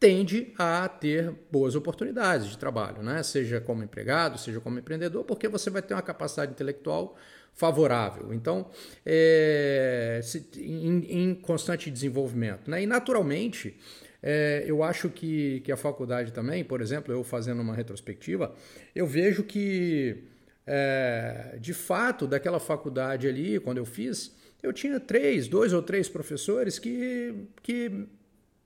tende 0.00 0.54
a 0.56 0.88
ter 0.88 1.30
boas 1.52 1.74
oportunidades 1.74 2.48
de 2.48 2.56
trabalho, 2.56 3.02
né? 3.02 3.22
seja 3.22 3.60
como 3.60 3.84
empregado, 3.84 4.38
seja 4.38 4.58
como 4.58 4.78
empreendedor, 4.78 5.24
porque 5.24 5.46
você 5.46 5.68
vai 5.68 5.82
ter 5.82 5.92
uma 5.92 6.00
capacidade 6.00 6.52
intelectual 6.52 7.18
favorável. 7.52 8.32
Então, 8.32 8.70
é, 9.04 10.20
em, 10.56 11.22
em, 11.22 11.34
constante 11.34 11.90
desenvolvimento. 11.90 12.70
Né? 12.70 12.82
E, 12.82 12.86
naturalmente, 12.86 13.76
é, 14.22 14.64
eu 14.66 14.82
acho 14.82 15.10
que, 15.10 15.60
que 15.60 15.70
a 15.70 15.76
faculdade 15.76 16.32
também, 16.32 16.64
por 16.64 16.80
exemplo, 16.80 17.12
eu 17.12 17.22
fazendo 17.22 17.60
uma 17.60 17.74
retrospectiva, 17.74 18.54
eu 18.94 19.06
vejo 19.06 19.42
que, 19.42 20.24
é, 20.66 21.58
de 21.60 21.74
fato, 21.74 22.26
daquela 22.26 22.58
faculdade 22.58 23.28
ali, 23.28 23.60
quando 23.60 23.76
eu 23.76 23.84
fiz, 23.84 24.34
eu 24.62 24.72
tinha 24.72 24.98
três, 24.98 25.46
dois 25.46 25.74
ou 25.74 25.82
três 25.82 26.08
professores 26.08 26.78
que, 26.78 27.34
que 27.62 28.08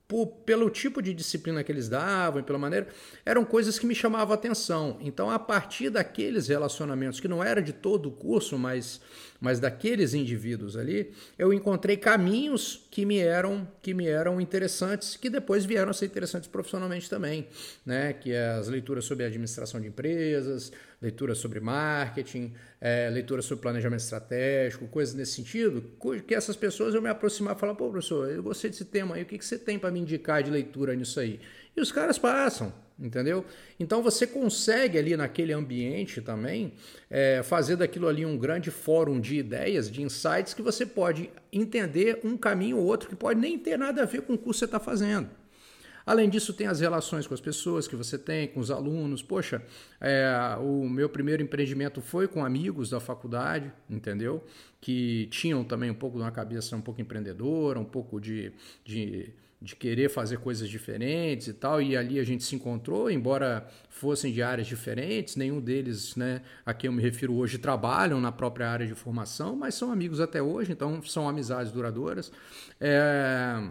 por, 0.06 0.26
pelo 0.26 0.68
tipo 0.68 1.00
de 1.00 1.14
disciplina 1.14 1.64
que 1.64 1.72
eles 1.72 1.88
davam 1.88 2.40
e 2.40 2.44
pela 2.44 2.58
maneira, 2.58 2.88
eram 3.24 3.44
coisas 3.44 3.78
que 3.78 3.86
me 3.86 3.94
chamavam 3.94 4.32
a 4.32 4.34
atenção. 4.34 4.98
Então, 5.00 5.30
a 5.30 5.38
partir 5.38 5.90
daqueles 5.90 6.48
relacionamentos, 6.48 7.20
que 7.20 7.28
não 7.28 7.42
era 7.42 7.62
de 7.62 7.72
todo 7.72 8.08
o 8.08 8.12
curso, 8.12 8.58
mas 8.58 9.00
mas 9.44 9.60
daqueles 9.60 10.14
indivíduos 10.14 10.74
ali, 10.74 11.12
eu 11.38 11.52
encontrei 11.52 11.98
caminhos 11.98 12.86
que 12.90 13.04
me 13.04 13.18
eram 13.18 13.68
que 13.82 13.92
me 13.92 14.06
eram 14.06 14.40
interessantes, 14.40 15.16
que 15.16 15.28
depois 15.28 15.66
vieram 15.66 15.90
a 15.90 15.92
ser 15.92 16.06
interessantes 16.06 16.48
profissionalmente 16.48 17.10
também, 17.10 17.46
né? 17.84 18.14
Que 18.14 18.32
é 18.32 18.52
as 18.52 18.68
leituras 18.68 19.04
sobre 19.04 19.26
administração 19.26 19.78
de 19.82 19.88
empresas, 19.88 20.72
leituras 21.04 21.38
sobre 21.38 21.60
marketing, 21.60 22.54
é, 22.80 23.10
leituras 23.10 23.44
sobre 23.44 23.60
planejamento 23.60 24.00
estratégico, 24.00 24.88
coisas 24.88 25.14
nesse 25.14 25.32
sentido, 25.32 25.84
que 26.26 26.34
essas 26.34 26.56
pessoas 26.56 26.94
eu 26.94 27.02
me 27.02 27.10
aproximar 27.10 27.54
e 27.54 27.58
falar, 27.58 27.74
pô, 27.74 27.90
professor, 27.90 28.30
eu 28.30 28.42
gostei 28.42 28.70
desse 28.70 28.86
tema 28.86 29.16
aí, 29.16 29.22
o 29.22 29.26
que, 29.26 29.36
que 29.36 29.44
você 29.44 29.58
tem 29.58 29.78
para 29.78 29.90
me 29.90 30.00
indicar 30.00 30.42
de 30.42 30.50
leitura 30.50 30.94
nisso 30.94 31.20
aí? 31.20 31.38
E 31.76 31.80
os 31.80 31.92
caras 31.92 32.18
passam, 32.18 32.72
entendeu? 32.98 33.44
Então 33.78 34.02
você 34.02 34.26
consegue 34.26 34.96
ali 34.96 35.14
naquele 35.14 35.52
ambiente 35.52 36.22
também 36.22 36.72
é, 37.10 37.42
fazer 37.42 37.76
daquilo 37.76 38.08
ali 38.08 38.24
um 38.24 38.38
grande 38.38 38.70
fórum 38.70 39.20
de 39.20 39.36
ideias, 39.36 39.90
de 39.90 40.00
insights 40.00 40.54
que 40.54 40.62
você 40.62 40.86
pode 40.86 41.30
entender 41.52 42.20
um 42.24 42.36
caminho 42.36 42.78
ou 42.78 42.84
outro 42.84 43.10
que 43.10 43.16
pode 43.16 43.38
nem 43.38 43.58
ter 43.58 43.76
nada 43.76 44.02
a 44.02 44.06
ver 44.06 44.22
com 44.22 44.34
o 44.34 44.38
curso 44.38 44.60
que 44.60 44.60
você 44.60 44.64
está 44.64 44.80
fazendo. 44.80 45.28
Além 46.06 46.28
disso, 46.28 46.52
tem 46.52 46.66
as 46.66 46.80
relações 46.80 47.26
com 47.26 47.34
as 47.34 47.40
pessoas 47.40 47.88
que 47.88 47.96
você 47.96 48.18
tem, 48.18 48.48
com 48.48 48.60
os 48.60 48.70
alunos. 48.70 49.22
Poxa, 49.22 49.62
é, 50.00 50.56
o 50.60 50.88
meu 50.88 51.08
primeiro 51.08 51.42
empreendimento 51.42 52.00
foi 52.02 52.28
com 52.28 52.44
amigos 52.44 52.90
da 52.90 53.00
faculdade, 53.00 53.72
entendeu? 53.88 54.44
Que 54.80 55.26
tinham 55.30 55.64
também 55.64 55.90
um 55.90 55.94
pouco 55.94 56.18
de 56.18 56.22
uma 56.22 56.30
cabeça 56.30 56.76
um 56.76 56.80
pouco 56.80 57.00
empreendedora, 57.00 57.78
um 57.80 57.84
pouco 57.84 58.20
de, 58.20 58.52
de 58.84 59.32
de 59.64 59.74
querer 59.74 60.10
fazer 60.10 60.38
coisas 60.38 60.68
diferentes 60.68 61.48
e 61.48 61.54
tal, 61.54 61.80
e 61.80 61.96
ali 61.96 62.20
a 62.20 62.24
gente 62.24 62.44
se 62.44 62.54
encontrou, 62.54 63.10
embora 63.10 63.66
fossem 63.88 64.30
de 64.30 64.42
áreas 64.42 64.66
diferentes, 64.66 65.36
nenhum 65.36 65.58
deles, 65.58 66.14
né, 66.16 66.42
a 66.66 66.74
quem 66.74 66.88
eu 66.88 66.92
me 66.92 67.00
refiro 67.02 67.34
hoje, 67.34 67.56
trabalham 67.56 68.20
na 68.20 68.30
própria 68.30 68.68
área 68.68 68.86
de 68.86 68.94
formação, 68.94 69.56
mas 69.56 69.74
são 69.74 69.90
amigos 69.90 70.20
até 70.20 70.42
hoje, 70.42 70.70
então 70.72 71.02
são 71.02 71.26
amizades 71.26 71.72
duradouras. 71.72 72.30
É 72.78 73.70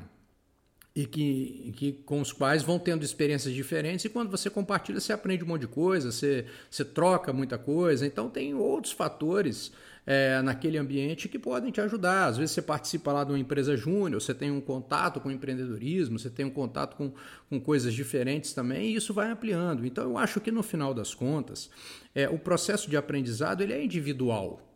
e 0.96 1.06
que, 1.08 1.74
que, 1.76 1.92
com 1.92 2.22
os 2.22 2.32
quais 2.32 2.62
vão 2.62 2.78
tendo 2.78 3.04
experiências 3.04 3.54
diferentes 3.54 4.06
e 4.06 4.10
quando 4.10 4.30
você 4.30 4.50
compartilha 4.50 5.00
você 5.00 5.12
aprende 5.12 5.44
um 5.44 5.48
monte 5.48 5.62
de 5.62 5.68
coisa, 5.68 6.12
você, 6.12 6.46
você 6.70 6.86
troca 6.86 7.34
muita 7.34 7.58
coisa, 7.58 8.06
então 8.06 8.30
tem 8.30 8.54
outros 8.54 8.94
fatores 8.94 9.72
é, 10.06 10.40
naquele 10.42 10.78
ambiente 10.78 11.28
que 11.28 11.40
podem 11.40 11.72
te 11.72 11.82
ajudar. 11.82 12.28
Às 12.28 12.38
vezes 12.38 12.52
você 12.52 12.62
participa 12.62 13.12
lá 13.12 13.24
de 13.24 13.32
uma 13.32 13.40
empresa 13.40 13.76
júnior, 13.76 14.22
você 14.22 14.34
tem 14.34 14.52
um 14.52 14.62
contato 14.62 15.20
com 15.20 15.32
empreendedorismo, 15.32 16.20
você 16.20 16.30
tem 16.30 16.46
um 16.46 16.52
contato 16.52 16.96
com, 16.96 17.12
com 17.50 17.60
coisas 17.60 17.94
diferentes 17.94 18.54
também, 18.54 18.92
e 18.92 18.96
isso 18.96 19.14
vai 19.14 19.32
ampliando. 19.32 19.86
Então 19.86 20.04
eu 20.04 20.18
acho 20.18 20.40
que 20.40 20.52
no 20.52 20.62
final 20.62 20.94
das 20.94 21.16
contas, 21.16 21.72
é, 22.14 22.30
o 22.30 22.38
processo 22.38 22.90
de 22.90 22.98
aprendizado 22.98 23.62
ele 23.62 23.74
é 23.74 23.84
individual 23.84 24.73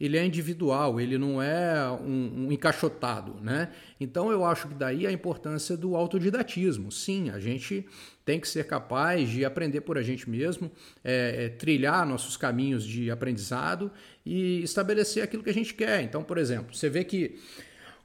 ele 0.00 0.16
é 0.16 0.24
individual, 0.24 0.98
ele 0.98 1.18
não 1.18 1.42
é 1.42 1.90
um, 1.90 2.46
um, 2.46 2.52
encaixotado, 2.52 3.36
né? 3.42 3.70
Então 4.00 4.32
eu 4.32 4.44
acho 4.46 4.66
que 4.68 4.74
daí 4.74 5.06
a 5.06 5.12
importância 5.12 5.76
do 5.76 5.94
autodidatismo. 5.94 6.90
Sim, 6.90 7.28
a 7.28 7.38
gente 7.38 7.86
tem 8.24 8.40
que 8.40 8.48
ser 8.48 8.66
capaz 8.66 9.28
de 9.28 9.44
aprender 9.44 9.82
por 9.82 9.98
a 9.98 10.02
gente 10.02 10.30
mesmo, 10.30 10.72
é, 11.04 11.44
é, 11.44 11.48
trilhar 11.50 12.06
nossos 12.06 12.36
caminhos 12.36 12.82
de 12.82 13.10
aprendizado 13.10 13.90
e 14.24 14.62
estabelecer 14.62 15.22
aquilo 15.22 15.42
que 15.42 15.50
a 15.50 15.54
gente 15.54 15.74
quer. 15.74 16.02
Então, 16.02 16.24
por 16.24 16.38
exemplo, 16.38 16.74
você 16.74 16.88
vê 16.88 17.04
que 17.04 17.38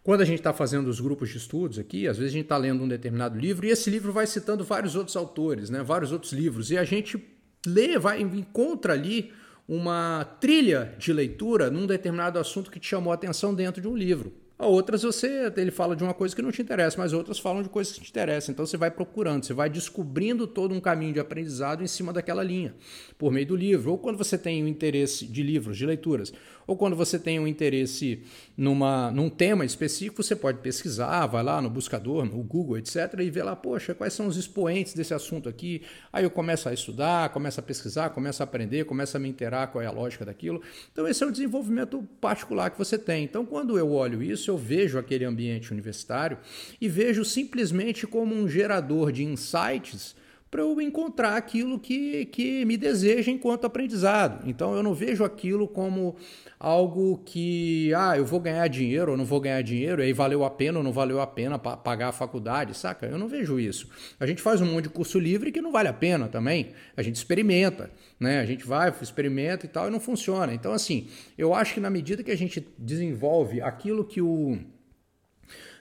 quando 0.04 0.22
a 0.22 0.25
gente 0.25 0.40
está 0.40 0.54
fazendo 0.54 0.88
os 0.88 1.00
grupos 1.00 1.30
de 1.30 1.38
estudos 1.38 1.80
aqui, 1.80 2.08
às 2.08 2.18
vezes 2.18 2.34
a 2.34 2.36
gente 2.36 2.46
está 2.46 2.58
lendo 2.58 2.84
um 2.84 2.88
determinado 2.88 3.40
livro 3.40 3.66
e 3.66 3.70
esse 3.70 3.90
livro 3.90 4.12
vai 4.12 4.28
citando 4.28 4.66
vários 4.66 4.96
outros 4.96 5.16
autores, 5.16 5.70
né? 5.70 5.82
vários 5.82 6.12
outros 6.12 6.34
livros, 6.34 6.72
e 6.72 6.78
a 6.78 6.84
gente 6.84 7.24
lê, 7.66 7.98
vai 7.98 8.22
encontra 8.22 8.94
ali 8.94 9.32
uma 9.68 10.24
trilha 10.40 10.96
de 10.98 11.12
leitura 11.12 11.70
num 11.70 11.88
determinado 11.88 12.38
assunto 12.38 12.70
que 12.70 12.80
te 12.80 12.88
chamou 12.88 13.12
a 13.12 13.16
atenção 13.16 13.54
dentro 13.54 13.82
de 13.82 13.88
um 13.88 13.96
livro. 13.96 14.45
Outras 14.58 15.04
você 15.04 15.52
ele 15.58 15.70
fala 15.70 15.98
de 15.98 16.04
uma 16.04 16.14
coisa 16.14 16.34
que 16.34 16.42
não 16.42 16.52
te 16.52 16.62
interessa, 16.62 16.98
mas 16.98 17.12
outras 17.12 17.38
falam 17.38 17.62
de 17.62 17.68
coisas 17.68 17.94
que 17.94 18.02
te 18.02 18.10
interessam. 18.10 18.54
Então 18.54 18.66
você 18.66 18.78
vai 18.78 18.90
procurando, 18.90 19.46
você 19.46 19.54
vai 19.54 19.70
descobrindo 19.70 20.48
todo 20.48 20.74
um 20.74 20.80
caminho 20.80 21.14
de 21.14 21.20
aprendizado 21.20 21.84
em 21.84 21.88
cima 21.88 22.14
daquela 22.14 22.42
linha, 22.42 22.74
por 23.18 23.34
meio 23.34 23.46
do 23.46 23.56
livro. 23.56 23.92
Ou 23.92 23.98
quando 23.98 24.18
você 24.18 24.38
tem 24.38 24.64
um 24.64 24.68
interesse 24.68 25.26
de 25.26 25.44
livros, 25.44 25.78
de 25.78 25.86
leituras, 25.86 26.32
ou 26.68 26.76
quando 26.76 26.96
você 26.96 27.20
tem 27.20 27.40
um 27.40 27.48
interesse 27.48 28.24
numa, 28.58 29.12
num 29.12 29.30
tema 29.30 29.66
específico, 29.66 30.24
você 30.24 30.36
pode 30.36 30.60
pesquisar, 30.60 31.26
vai 31.28 31.44
lá 31.44 31.62
no 31.62 31.70
buscador, 31.70 32.26
no 32.26 32.42
Google, 32.42 32.78
etc., 32.78 33.14
e 33.20 33.30
ver 33.30 33.44
lá, 33.44 33.56
poxa, 33.56 33.94
quais 33.94 34.14
são 34.14 34.28
os 34.28 34.38
expoentes 34.38 34.94
desse 34.94 35.14
assunto 35.14 35.48
aqui. 35.48 35.82
Aí 36.12 36.24
eu 36.24 36.32
começo 36.32 36.68
a 36.68 36.74
estudar, 36.74 37.30
começo 37.30 37.60
a 37.60 37.64
pesquisar, 37.64 38.10
começo 38.10 38.42
a 38.42 38.46
aprender, 38.46 38.86
começo 38.86 39.16
a 39.16 39.20
me 39.20 39.30
interar 39.30 39.72
qual 39.72 39.82
é 39.82 39.86
a 39.86 39.92
lógica 39.92 40.26
daquilo. 40.26 40.62
Então 40.92 41.08
esse 41.08 41.24
é 41.24 41.28
o 41.28 41.32
desenvolvimento 41.32 42.02
particular 42.20 42.72
que 42.72 42.78
você 42.78 42.98
tem. 42.98 43.24
Então 43.24 43.46
quando 43.46 43.78
eu 43.78 43.92
olho 43.92 44.24
isso, 44.24 44.45
isso, 44.46 44.52
eu 44.52 44.58
vejo 44.58 45.00
aquele 45.00 45.25
ambiente 45.25 45.72
universitário 45.72 46.38
e 46.80 46.88
vejo 46.88 47.25
simplesmente 47.25 48.06
como 48.06 48.36
um 48.36 48.48
gerador 48.48 49.12
de 49.12 49.24
insights 49.24 50.16
para 50.56 50.62
eu 50.62 50.80
encontrar 50.80 51.36
aquilo 51.36 51.78
que, 51.78 52.28
que 52.28 52.64
me 52.64 52.78
deseja 52.78 53.30
enquanto 53.30 53.66
aprendizado. 53.66 54.48
Então 54.48 54.74
eu 54.74 54.82
não 54.82 54.94
vejo 54.94 55.26
aquilo 55.26 55.68
como 55.68 56.16
algo 56.58 57.18
que, 57.26 57.94
ah, 57.94 58.18
eu 58.18 58.26
vou 58.26 58.40
ganhar 58.40 58.66
dinheiro 58.70 59.12
ou 59.12 59.18
não 59.18 59.26
vou 59.26 59.42
ganhar 59.42 59.62
dinheiro, 59.62 60.02
e 60.02 60.06
aí 60.06 60.14
valeu 60.14 60.46
a 60.46 60.50
pena 60.50 60.78
ou 60.78 60.84
não 60.84 60.94
valeu 60.94 61.20
a 61.20 61.28
pena 61.28 61.60
pagar 61.60 62.08
a 62.08 62.12
faculdade, 62.14 62.74
saca? 62.74 63.06
Eu 63.06 63.18
não 63.18 63.28
vejo 63.28 63.60
isso. 63.60 63.90
A 64.18 64.26
gente 64.26 64.42
faz 64.42 64.62
um 64.62 64.66
monte 64.66 64.84
de 64.84 64.92
curso 64.92 65.20
livre 65.20 65.52
que 65.52 65.62
não 65.62 65.74
vale 65.74 65.90
a 65.90 65.94
pena 65.94 66.30
também. 66.30 66.72
A 66.96 67.02
gente 67.02 67.18
experimenta, 67.18 67.92
né? 68.18 68.40
A 68.40 68.46
gente 68.46 68.66
vai, 68.66 68.94
experimenta 69.02 69.66
e 69.66 69.70
tal, 69.70 69.90
e 69.90 69.92
não 69.92 70.00
funciona. 70.00 70.54
Então, 70.54 70.72
assim, 70.72 71.10
eu 71.38 71.54
acho 71.54 71.74
que 71.74 71.82
na 71.82 71.90
medida 71.90 72.24
que 72.24 72.32
a 72.32 72.38
gente 72.38 72.66
desenvolve 72.78 73.62
aquilo 73.62 74.06
que 74.06 74.22
o 74.22 74.58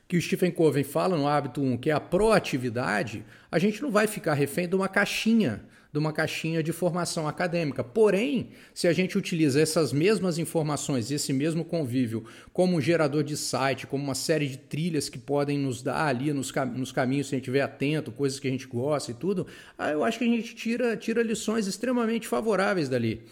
que 0.07 0.17
o 0.17 0.21
Stephen 0.21 0.51
Covey 0.51 0.85
fala 0.85 1.17
no 1.17 1.27
hábito 1.27 1.63
1, 1.63 1.79
que 1.79 1.91
é 1.91 1.93
a 1.93 2.01
proatividade, 2.01 3.25
a 3.51 3.59
gente 3.59 3.83
não 3.83 3.91
vai 3.91 4.07
ficar 4.07 4.35
refém 4.35 4.69
de 4.69 4.77
uma 4.77 4.89
caixinha, 4.89 5.65
de 5.93 5.99
uma 5.99 6.13
caixinha 6.13 6.63
de 6.63 6.73
formação 6.73 7.29
acadêmica. 7.29 7.85
Porém, 7.85 8.51
se 8.75 8.89
a 8.89 8.93
gente 8.93 9.17
utiliza 9.17 9.61
essas 9.61 9.93
mesmas 9.93 10.39
informações, 10.39 11.11
esse 11.11 11.33
mesmo 11.33 11.65
convívio, 11.65 12.25
como 12.53 12.77
um 12.77 12.81
gerador 12.81 13.23
de 13.23 13.37
site, 13.37 13.87
como 13.87 14.03
uma 14.03 14.15
série 14.15 14.49
de 14.49 14.59
trilhas 14.59 15.09
que 15.09 15.19
podem 15.19 15.57
nos 15.57 15.83
dar 15.83 16.07
ali 16.07 16.33
nos, 16.33 16.51
cam 16.51 16.67
nos 16.67 16.91
caminhos, 16.91 17.29
se 17.29 17.35
a 17.35 17.37
gente 17.37 17.45
estiver 17.45 17.63
atento, 17.63 18.11
coisas 18.11 18.41
que 18.41 18.49
a 18.49 18.51
gente 18.51 18.67
gosta 18.67 19.13
e 19.13 19.15
tudo, 19.15 19.47
eu 19.93 20.05
acho 20.05 20.19
que 20.19 20.25
a 20.25 20.29
gente 20.29 20.55
tira, 20.55 20.97
tira 20.97 21.23
lições 21.23 21.67
extremamente 21.67 22.27
favoráveis 22.27 22.89
dali 22.89 23.23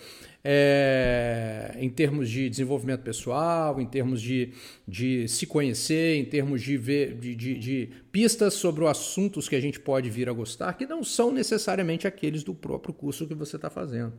é, 0.45 1.77
em 1.79 1.89
termos 1.89 2.29
de 2.29 2.49
desenvolvimento 2.49 3.03
pessoal, 3.03 3.81
em 3.81 3.87
termos 3.87 4.21
de, 4.21 4.53
de 4.87 5.29
se 5.29 5.47
conhecer, 5.47 6.17
em 6.17 6.25
termos 6.25 6.63
de, 6.63 6.77
ver, 6.77 7.15
de, 7.15 7.35
de, 7.35 7.59
de 7.59 7.89
pistas 8.11 8.55
sobre 8.55 8.85
os 8.85 8.91
assuntos 8.91 9.49
que 9.49 9.55
a 9.55 9.61
gente 9.61 9.79
pode 9.79 10.11
vir 10.11 10.29
a 10.29 10.33
gostar, 10.33 10.73
que 10.75 10.87
não 10.87 11.05
são 11.05 11.31
necessariamente 11.31 12.07
aqueles 12.07 12.43
do 12.43 12.55
próprio 12.55 12.93
curso 12.93 13.27
que 13.27 13.35
você 13.35 13.57
está 13.57 13.71
fazendo. 13.71 14.13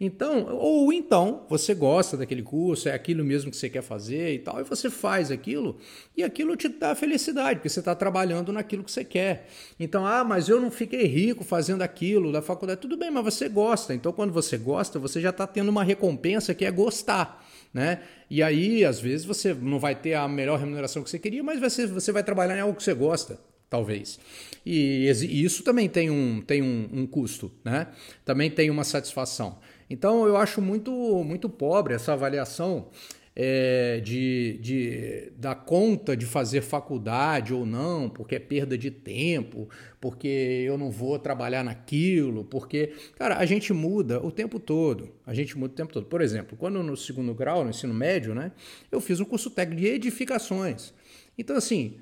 Então, 0.00 0.46
ou 0.56 0.92
então 0.92 1.46
você 1.48 1.74
gosta 1.74 2.16
daquele 2.16 2.42
curso, 2.42 2.88
é 2.88 2.92
aquilo 2.92 3.24
mesmo 3.24 3.50
que 3.50 3.56
você 3.56 3.68
quer 3.70 3.82
fazer 3.82 4.34
e 4.34 4.38
tal, 4.38 4.60
e 4.60 4.64
você 4.64 4.90
faz 4.90 5.30
aquilo, 5.30 5.78
e 6.16 6.22
aquilo 6.22 6.56
te 6.56 6.68
dá 6.68 6.94
felicidade, 6.94 7.60
porque 7.60 7.68
você 7.68 7.78
está 7.78 7.94
trabalhando 7.94 8.52
naquilo 8.52 8.82
que 8.82 8.90
você 8.90 9.04
quer. 9.04 9.46
Então, 9.78 10.06
ah, 10.06 10.24
mas 10.24 10.48
eu 10.48 10.60
não 10.60 10.70
fiquei 10.70 11.06
rico 11.06 11.44
fazendo 11.44 11.82
aquilo 11.82 12.32
da 12.32 12.42
faculdade. 12.42 12.80
Tudo 12.80 12.96
bem, 12.96 13.10
mas 13.10 13.24
você 13.24 13.48
gosta. 13.48 13.94
Então, 13.94 14.12
quando 14.12 14.32
você 14.32 14.58
gosta, 14.58 14.98
você 14.98 15.20
já 15.20 15.30
está 15.30 15.46
tendo 15.46 15.68
uma 15.68 15.84
recompensa 15.84 16.54
que 16.54 16.64
é 16.64 16.70
gostar. 16.70 17.44
Né? 17.72 18.02
E 18.30 18.42
aí, 18.42 18.84
às 18.84 19.00
vezes, 19.00 19.26
você 19.26 19.52
não 19.52 19.78
vai 19.80 19.94
ter 19.96 20.14
a 20.14 20.28
melhor 20.28 20.58
remuneração 20.58 21.02
que 21.02 21.10
você 21.10 21.18
queria, 21.18 21.42
mas 21.42 21.60
você, 21.60 21.86
você 21.86 22.12
vai 22.12 22.22
trabalhar 22.22 22.56
em 22.56 22.60
algo 22.60 22.76
que 22.76 22.82
você 22.82 22.94
gosta 22.94 23.38
talvez. 23.74 24.20
E, 24.64 25.10
isso 25.44 25.64
também 25.64 25.88
tem 25.88 26.08
um, 26.08 26.40
tem 26.40 26.62
um, 26.62 26.88
um, 26.92 27.06
custo, 27.06 27.50
né? 27.64 27.88
Também 28.24 28.48
tem 28.48 28.70
uma 28.70 28.84
satisfação. 28.84 29.58
Então 29.88 30.26
eu 30.26 30.36
acho 30.36 30.60
muito, 30.60 30.90
muito 31.24 31.48
pobre 31.48 31.94
essa 31.94 32.12
avaliação 32.12 32.88
é, 33.36 34.00
de, 34.00 34.58
de 34.60 35.32
dar 35.36 35.56
conta 35.56 36.16
de 36.16 36.24
fazer 36.24 36.60
faculdade 36.60 37.52
ou 37.52 37.66
não, 37.66 38.08
porque 38.08 38.36
é 38.36 38.38
perda 38.38 38.78
de 38.78 38.90
tempo, 38.90 39.68
porque 40.00 40.28
eu 40.66 40.78
não 40.78 40.90
vou 40.90 41.18
trabalhar 41.18 41.64
naquilo, 41.64 42.44
porque, 42.44 42.92
cara, 43.16 43.36
a 43.36 43.44
gente 43.44 43.72
muda 43.72 44.24
o 44.24 44.30
tempo 44.30 44.60
todo. 44.60 45.10
A 45.26 45.34
gente 45.34 45.58
muda 45.58 45.72
o 45.72 45.76
tempo 45.76 45.92
todo. 45.92 46.06
Por 46.06 46.20
exemplo, 46.20 46.56
quando 46.56 46.82
no 46.82 46.96
segundo 46.96 47.34
grau, 47.34 47.64
no 47.64 47.70
ensino 47.70 47.92
médio, 47.92 48.34
né, 48.34 48.52
eu 48.90 49.00
fiz 49.00 49.18
um 49.18 49.24
curso 49.24 49.50
técnico 49.50 49.82
de 49.82 49.88
edificações. 49.88 50.92
Então, 51.36 51.56
assim, 51.56 51.96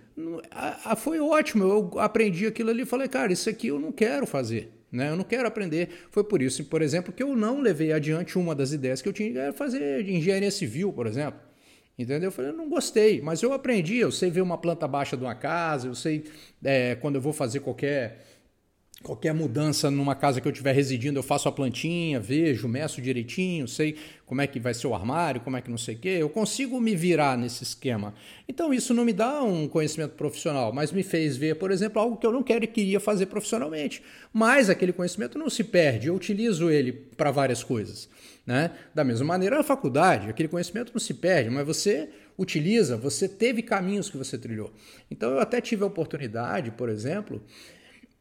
foi 0.98 1.18
ótimo. 1.18 1.64
Eu 1.64 1.98
aprendi 1.98 2.46
aquilo 2.46 2.68
ali 2.68 2.82
e 2.82 2.86
falei, 2.86 3.08
cara, 3.08 3.32
isso 3.32 3.48
aqui 3.48 3.68
eu 3.68 3.78
não 3.78 3.90
quero 3.90 4.26
fazer. 4.26 4.70
Né? 4.92 5.08
Eu 5.08 5.16
não 5.16 5.24
quero 5.24 5.48
aprender. 5.48 5.88
Foi 6.10 6.22
por 6.22 6.42
isso, 6.42 6.64
por 6.66 6.82
exemplo, 6.82 7.12
que 7.12 7.22
eu 7.22 7.34
não 7.34 7.60
levei 7.62 7.92
adiante 7.92 8.38
uma 8.38 8.54
das 8.54 8.72
ideias 8.72 9.00
que 9.00 9.08
eu 9.08 9.12
tinha, 9.12 9.40
era 9.40 9.52
fazer 9.52 10.06
engenharia 10.06 10.50
civil, 10.50 10.92
por 10.92 11.06
exemplo. 11.06 11.40
Entendeu? 11.98 12.28
Eu 12.28 12.32
falei, 12.32 12.50
eu 12.50 12.56
não 12.56 12.68
gostei, 12.68 13.20
mas 13.20 13.42
eu 13.42 13.52
aprendi, 13.52 13.96
eu 13.96 14.10
sei 14.10 14.30
ver 14.30 14.40
uma 14.40 14.58
planta 14.58 14.86
baixa 14.86 15.16
de 15.16 15.22
uma 15.22 15.34
casa, 15.34 15.88
eu 15.88 15.94
sei 15.94 16.24
é, 16.62 16.94
quando 16.96 17.16
eu 17.16 17.20
vou 17.20 17.32
fazer 17.32 17.60
qualquer 17.60 18.24
Qualquer 19.02 19.34
mudança 19.34 19.90
numa 19.90 20.14
casa 20.14 20.40
que 20.40 20.46
eu 20.46 20.52
estiver 20.52 20.72
residindo, 20.72 21.18
eu 21.18 21.22
faço 21.22 21.48
a 21.48 21.52
plantinha, 21.52 22.20
vejo, 22.20 22.68
meço 22.68 23.02
direitinho, 23.02 23.66
sei 23.66 23.96
como 24.24 24.40
é 24.40 24.46
que 24.46 24.60
vai 24.60 24.72
ser 24.72 24.86
o 24.86 24.94
armário, 24.94 25.40
como 25.40 25.56
é 25.56 25.60
que 25.60 25.70
não 25.70 25.76
sei 25.76 25.96
o 25.96 25.98
quê. 25.98 26.16
Eu 26.20 26.28
consigo 26.28 26.80
me 26.80 26.94
virar 26.94 27.36
nesse 27.36 27.64
esquema. 27.64 28.14
Então 28.48 28.72
isso 28.72 28.94
não 28.94 29.04
me 29.04 29.12
dá 29.12 29.42
um 29.42 29.66
conhecimento 29.66 30.12
profissional, 30.12 30.72
mas 30.72 30.92
me 30.92 31.02
fez 31.02 31.36
ver, 31.36 31.56
por 31.56 31.70
exemplo, 31.70 32.00
algo 32.00 32.16
que 32.16 32.26
eu 32.26 32.32
não 32.32 32.42
quero 32.42 32.64
e 32.64 32.68
queria 32.68 33.00
fazer 33.00 33.26
profissionalmente. 33.26 34.02
Mas 34.32 34.70
aquele 34.70 34.92
conhecimento 34.92 35.38
não 35.38 35.50
se 35.50 35.64
perde, 35.64 36.06
eu 36.06 36.14
utilizo 36.14 36.70
ele 36.70 36.92
para 36.92 37.30
várias 37.30 37.64
coisas. 37.64 38.08
Né? 38.46 38.70
Da 38.94 39.04
mesma 39.04 39.26
maneira, 39.26 39.60
a 39.60 39.62
faculdade, 39.62 40.28
aquele 40.28 40.48
conhecimento 40.48 40.92
não 40.92 41.00
se 41.00 41.14
perde, 41.14 41.50
mas 41.50 41.66
você 41.66 42.08
utiliza, 42.38 42.96
você 42.96 43.28
teve 43.28 43.62
caminhos 43.62 44.10
que 44.10 44.16
você 44.16 44.38
trilhou. 44.38 44.72
Então 45.10 45.30
eu 45.30 45.40
até 45.40 45.60
tive 45.60 45.82
a 45.82 45.86
oportunidade, 45.86 46.70
por 46.70 46.88
exemplo, 46.88 47.42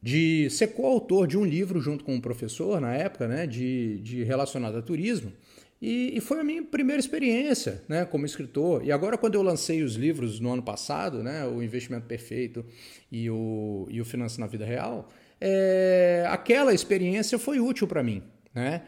de 0.02 0.50
ser 0.50 0.68
coautor 0.68 1.28
de 1.28 1.38
um 1.38 1.44
livro 1.44 1.80
junto 1.80 2.04
com 2.04 2.14
um 2.14 2.20
professor 2.20 2.80
na 2.80 2.92
época, 2.92 3.28
né, 3.28 3.46
de, 3.46 4.00
de 4.00 4.24
relacionado 4.24 4.76
a 4.76 4.82
turismo. 4.82 5.32
E, 5.80 6.16
e, 6.16 6.20
foi 6.20 6.38
a 6.38 6.44
minha 6.44 6.62
primeira 6.62 7.00
experiência 7.00 7.82
né, 7.88 8.04
como 8.04 8.24
escritor. 8.24 8.84
E 8.84 8.92
agora, 8.92 9.18
quando 9.18 9.34
eu 9.34 9.42
lancei 9.42 9.82
os 9.82 9.94
livros 9.94 10.38
no 10.38 10.52
ano 10.52 10.62
passado, 10.62 11.22
né, 11.24 11.44
O 11.44 11.60
Investimento 11.60 12.06
Perfeito 12.06 12.64
e 13.10 13.28
o, 13.28 13.86
e 13.90 14.00
o 14.00 14.04
Finanças 14.04 14.38
na 14.38 14.46
Vida 14.46 14.64
Real, 14.64 15.08
é, 15.40 16.24
aquela 16.28 16.72
experiência 16.72 17.36
foi 17.36 17.58
útil 17.58 17.88
para 17.88 18.00
mim. 18.00 18.22
Né? 18.54 18.82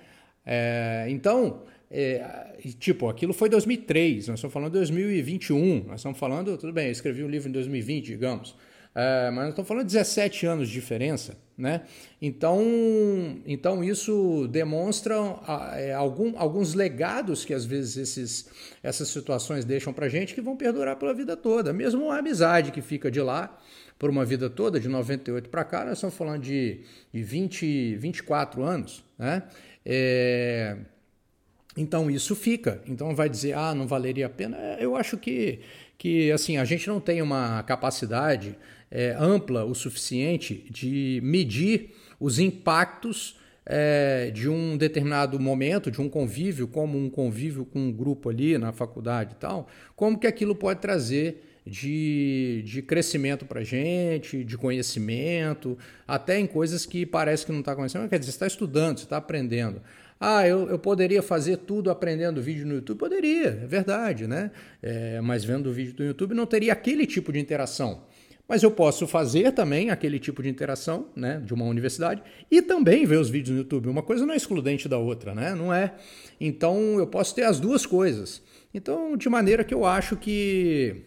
É, 0.46 1.06
então, 1.08 1.64
é, 1.90 2.58
tipo, 2.78 3.08
aquilo 3.08 3.32
foi 3.32 3.48
2003, 3.48 4.28
nós 4.28 4.38
estamos 4.38 4.52
falando 4.52 4.72
de 4.72 4.78
2021, 4.78 5.84
nós 5.88 6.00
estamos 6.00 6.18
falando, 6.18 6.56
tudo 6.56 6.72
bem, 6.72 6.86
eu 6.86 6.92
escrevi 6.92 7.24
um 7.24 7.28
livro 7.28 7.48
em 7.48 7.52
2020, 7.52 8.06
digamos. 8.06 8.56
É, 8.94 9.28
mas 9.32 9.48
estamos 9.48 9.66
falando 9.66 9.86
de 9.86 9.92
17 9.92 10.46
anos 10.46 10.68
de 10.68 10.74
diferença, 10.74 11.36
né? 11.58 11.82
Então, 12.22 12.62
então 13.44 13.82
isso 13.82 14.46
demonstra 14.48 15.16
é, 15.74 15.92
algum, 15.92 16.38
alguns 16.38 16.74
legados 16.74 17.44
que 17.44 17.52
às 17.52 17.64
vezes 17.64 17.96
esses, 17.96 18.48
essas 18.84 19.08
situações 19.08 19.64
deixam 19.64 19.92
para 19.92 20.08
gente 20.08 20.32
que 20.32 20.40
vão 20.40 20.56
perdurar 20.56 20.94
pela 20.96 21.12
vida 21.12 21.36
toda. 21.36 21.72
Mesmo 21.72 22.04
uma 22.04 22.18
amizade 22.18 22.70
que 22.70 22.80
fica 22.80 23.10
de 23.10 23.20
lá 23.20 23.58
por 23.98 24.10
uma 24.10 24.24
vida 24.24 24.48
toda, 24.48 24.78
de 24.78 24.88
98 24.88 25.48
para 25.48 25.64
cá, 25.64 25.84
nós 25.84 25.94
estamos 25.94 26.14
falando 26.14 26.42
de, 26.42 26.82
de 27.12 27.22
20, 27.22 27.96
24 27.96 28.62
anos, 28.62 29.04
né? 29.18 29.42
É, 29.84 30.76
então 31.76 32.08
isso 32.08 32.36
fica. 32.36 32.80
Então 32.86 33.12
vai 33.12 33.28
dizer, 33.28 33.54
ah, 33.54 33.74
não 33.74 33.88
valeria 33.88 34.26
a 34.26 34.30
pena. 34.30 34.56
É, 34.56 34.84
eu 34.84 34.94
acho 34.94 35.16
que, 35.16 35.60
que 35.98 36.30
assim, 36.30 36.58
a 36.58 36.64
gente 36.64 36.86
não 36.86 37.00
tem 37.00 37.20
uma 37.20 37.60
capacidade 37.64 38.56
é, 38.90 39.16
ampla 39.18 39.64
o 39.64 39.74
suficiente 39.74 40.66
de 40.70 41.20
medir 41.22 41.94
os 42.18 42.38
impactos 42.38 43.38
é, 43.66 44.30
de 44.30 44.48
um 44.48 44.76
determinado 44.76 45.38
momento, 45.40 45.90
de 45.90 46.00
um 46.00 46.08
convívio, 46.08 46.68
como 46.68 46.98
um 46.98 47.08
convívio 47.08 47.64
com 47.64 47.78
um 47.78 47.92
grupo 47.92 48.28
ali 48.28 48.58
na 48.58 48.72
faculdade 48.72 49.32
e 49.32 49.36
tal, 49.36 49.68
como 49.96 50.18
que 50.18 50.26
aquilo 50.26 50.54
pode 50.54 50.80
trazer 50.80 51.42
de, 51.66 52.62
de 52.66 52.82
crescimento 52.82 53.46
para 53.46 53.64
gente, 53.64 54.44
de 54.44 54.58
conhecimento, 54.58 55.78
até 56.06 56.38
em 56.38 56.46
coisas 56.46 56.84
que 56.84 57.06
parece 57.06 57.46
que 57.46 57.52
não 57.52 57.60
está 57.60 57.74
conhecendo, 57.74 58.08
quer 58.08 58.18
dizer, 58.18 58.32
você 58.32 58.36
está 58.36 58.46
estudando, 58.46 58.98
você 58.98 59.04
está 59.04 59.16
aprendendo. 59.16 59.80
Ah, 60.20 60.46
eu, 60.46 60.68
eu 60.68 60.78
poderia 60.78 61.22
fazer 61.22 61.58
tudo 61.58 61.90
aprendendo 61.90 62.40
vídeo 62.40 62.66
no 62.66 62.74
YouTube? 62.74 62.98
Poderia, 62.98 63.48
é 63.48 63.66
verdade, 63.66 64.26
né? 64.26 64.50
É, 64.80 65.20
mas 65.20 65.44
vendo 65.44 65.68
o 65.68 65.72
vídeo 65.72 65.94
do 65.94 66.04
YouTube 66.04 66.34
não 66.34 66.46
teria 66.46 66.72
aquele 66.72 67.06
tipo 67.06 67.32
de 67.32 67.40
interação. 67.40 68.02
Mas 68.46 68.62
eu 68.62 68.70
posso 68.70 69.06
fazer 69.06 69.52
também 69.52 69.90
aquele 69.90 70.18
tipo 70.18 70.42
de 70.42 70.50
interação 70.50 71.08
né, 71.16 71.40
de 71.42 71.54
uma 71.54 71.64
universidade 71.64 72.22
e 72.50 72.60
também 72.60 73.06
ver 73.06 73.18
os 73.18 73.30
vídeos 73.30 73.50
no 73.50 73.62
YouTube. 73.62 73.88
Uma 73.88 74.02
coisa 74.02 74.26
não 74.26 74.34
é 74.34 74.36
excludente 74.36 74.86
da 74.86 74.98
outra, 74.98 75.34
né? 75.34 75.54
Não 75.54 75.72
é. 75.72 75.94
Então 76.38 76.98
eu 76.98 77.06
posso 77.06 77.34
ter 77.34 77.44
as 77.44 77.58
duas 77.58 77.86
coisas. 77.86 78.42
Então, 78.72 79.16
de 79.16 79.28
maneira 79.28 79.64
que 79.64 79.72
eu 79.72 79.86
acho 79.86 80.16
que, 80.16 81.04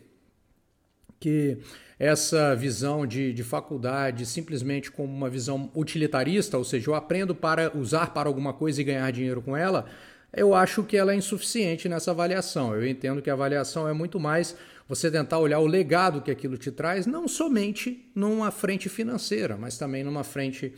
que 1.19 1.59
essa 1.99 2.55
visão 2.55 3.05
de, 3.05 3.31
de 3.33 3.43
faculdade 3.43 4.25
simplesmente 4.25 4.91
como 4.91 5.13
uma 5.13 5.29
visão 5.29 5.69
utilitarista, 5.75 6.57
ou 6.57 6.63
seja, 6.63 6.89
eu 6.89 6.95
aprendo 6.95 7.35
para 7.35 7.75
usar 7.77 8.13
para 8.13 8.27
alguma 8.27 8.53
coisa 8.53 8.81
e 8.81 8.83
ganhar 8.83 9.11
dinheiro 9.11 9.41
com 9.41 9.55
ela, 9.55 9.85
eu 10.33 10.53
acho 10.53 10.83
que 10.83 10.97
ela 10.97 11.13
é 11.13 11.15
insuficiente 11.15 11.87
nessa 11.87 12.11
avaliação. 12.11 12.73
Eu 12.75 12.87
entendo 12.87 13.21
que 13.21 13.29
a 13.29 13.33
avaliação 13.33 13.87
é 13.87 13.93
muito 13.93 14.19
mais 14.19 14.55
você 14.87 15.11
tentar 15.11 15.39
olhar 15.39 15.59
o 15.59 15.67
legado 15.67 16.21
que 16.21 16.31
aquilo 16.31 16.57
te 16.57 16.71
traz, 16.71 17.05
não 17.05 17.27
somente 17.27 18.09
numa 18.15 18.51
frente 18.51 18.87
financeira, 18.89 19.57
mas 19.57 19.77
também 19.77 20.03
numa 20.03 20.23
frente 20.23 20.73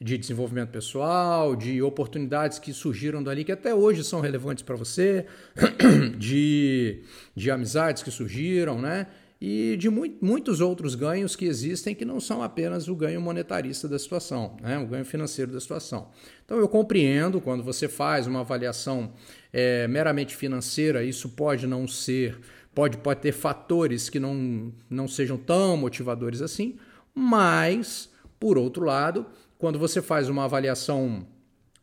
de 0.00 0.18
desenvolvimento 0.18 0.70
pessoal, 0.70 1.54
de 1.54 1.80
oportunidades 1.80 2.58
que 2.58 2.72
surgiram 2.72 3.22
dali 3.22 3.44
que 3.44 3.52
até 3.52 3.72
hoje 3.72 4.02
são 4.02 4.20
relevantes 4.20 4.64
para 4.64 4.74
você, 4.74 5.26
de, 6.18 7.02
de 7.36 7.50
amizades 7.50 8.02
que 8.02 8.10
surgiram, 8.10 8.80
né? 8.80 9.06
E 9.44 9.76
de 9.76 9.90
mu 9.90 10.04
muitos 10.20 10.60
outros 10.60 10.94
ganhos 10.94 11.34
que 11.34 11.44
existem 11.46 11.96
que 11.96 12.04
não 12.04 12.20
são 12.20 12.44
apenas 12.44 12.86
o 12.86 12.94
ganho 12.94 13.20
monetarista 13.20 13.88
da 13.88 13.98
situação, 13.98 14.56
né? 14.62 14.78
o 14.78 14.86
ganho 14.86 15.04
financeiro 15.04 15.50
da 15.50 15.58
situação. 15.58 16.10
Então 16.44 16.58
eu 16.58 16.68
compreendo 16.68 17.40
quando 17.40 17.60
você 17.60 17.88
faz 17.88 18.28
uma 18.28 18.42
avaliação 18.42 19.12
é, 19.52 19.88
meramente 19.88 20.36
financeira, 20.36 21.02
isso 21.02 21.28
pode 21.30 21.66
não 21.66 21.88
ser, 21.88 22.38
pode, 22.74 22.98
pode 22.98 23.20
ter 23.20 23.32
fatores 23.32 24.08
que 24.08 24.20
não, 24.20 24.72
não 24.88 25.08
sejam 25.08 25.36
tão 25.36 25.76
motivadores 25.76 26.42
assim, 26.42 26.76
mas, 27.14 28.10
por 28.40 28.56
outro 28.56 28.84
lado, 28.84 29.26
quando 29.58 29.78
você 29.78 30.00
faz 30.00 30.28
uma 30.28 30.44
avaliação 30.44 31.26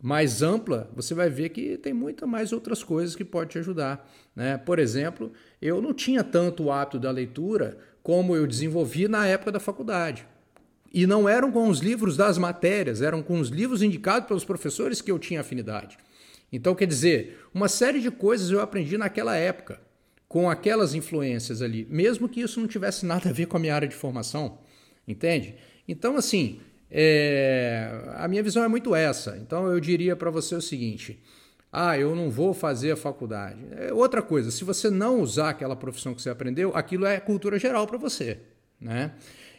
mais 0.02 0.42
ampla, 0.42 0.90
você 0.96 1.14
vai 1.14 1.30
ver 1.30 1.50
que 1.50 1.78
tem 1.78 1.94
muita 1.94 2.26
mais 2.26 2.54
outras 2.54 2.84
coisas 2.84 3.16
que 3.16 3.26
pode 3.26 3.52
te 3.52 3.60
ajudar. 3.60 4.10
Né? 4.36 4.58
Por 4.58 4.80
exemplo, 4.80 5.32
eu 5.62 5.82
não 5.82 5.94
tinha 5.94 6.24
tanto 6.24 6.64
o 6.64 6.72
hábito 6.72 7.00
da 7.00 7.12
leitura 7.12 7.78
como 8.02 8.36
eu 8.36 8.48
desenvolvi 8.48 9.08
na 9.08 9.28
época 9.28 9.52
da 9.52 9.60
faculdade. 9.60 10.26
E 10.92 11.06
não 11.06 11.30
eram 11.30 11.52
com 11.52 11.68
os 11.68 11.80
livros 11.80 12.18
das 12.18 12.38
matérias, 12.38 13.02
eram 13.02 13.22
com 13.22 13.40
os 13.40 13.50
livros 13.50 13.84
indicados 13.84 14.28
pelos 14.28 14.46
professores 14.46 15.02
que 15.02 15.12
eu 15.12 15.20
tinha 15.20 15.42
afinidade. 15.42 15.98
Então, 16.52 16.74
quer 16.74 16.88
dizer, 16.88 17.46
uma 17.54 17.68
série 17.68 18.00
de 18.00 18.10
coisas 18.10 18.50
eu 18.50 18.60
aprendi 18.60 18.98
naquela 18.98 19.36
época, 19.36 19.80
com 20.30 20.50
aquelas 20.50 20.94
influências 20.94 21.62
ali, 21.62 21.86
mesmo 21.90 22.30
que 22.30 22.40
isso 22.40 22.62
não 22.62 22.68
tivesse 22.68 23.06
nada 23.06 23.30
a 23.30 23.34
ver 23.34 23.48
com 23.48 23.58
a 23.58 23.60
minha 23.60 23.76
área 23.76 23.88
de 23.88 23.96
formação, 23.96 24.60
entende? 25.08 25.56
Então, 25.88 26.16
assim, 26.16 26.62
é, 26.92 27.92
a 28.16 28.28
minha 28.28 28.42
visão 28.42 28.64
é 28.64 28.68
muito 28.68 28.96
essa. 28.96 29.38
Então 29.38 29.68
eu 29.68 29.80
diria 29.80 30.16
para 30.16 30.32
você 30.32 30.56
o 30.56 30.62
seguinte: 30.62 31.20
ah, 31.72 31.98
eu 31.98 32.16
não 32.16 32.30
vou 32.30 32.54
fazer 32.54 32.92
a 32.92 32.96
faculdade. 32.96 33.60
É 33.72 33.94
outra 33.94 34.22
coisa, 34.22 34.50
se 34.52 34.64
você 34.64 34.90
não 34.90 35.22
usar 35.22 35.50
aquela 35.50 35.76
profissão 35.76 36.14
que 36.14 36.22
você 36.22 36.30
aprendeu, 36.30 36.72
aquilo 36.76 37.06
é 37.06 37.20
cultura 37.20 37.60
geral 37.60 37.86
para 37.86 37.98
você. 37.98 38.40
Né? 38.80 39.12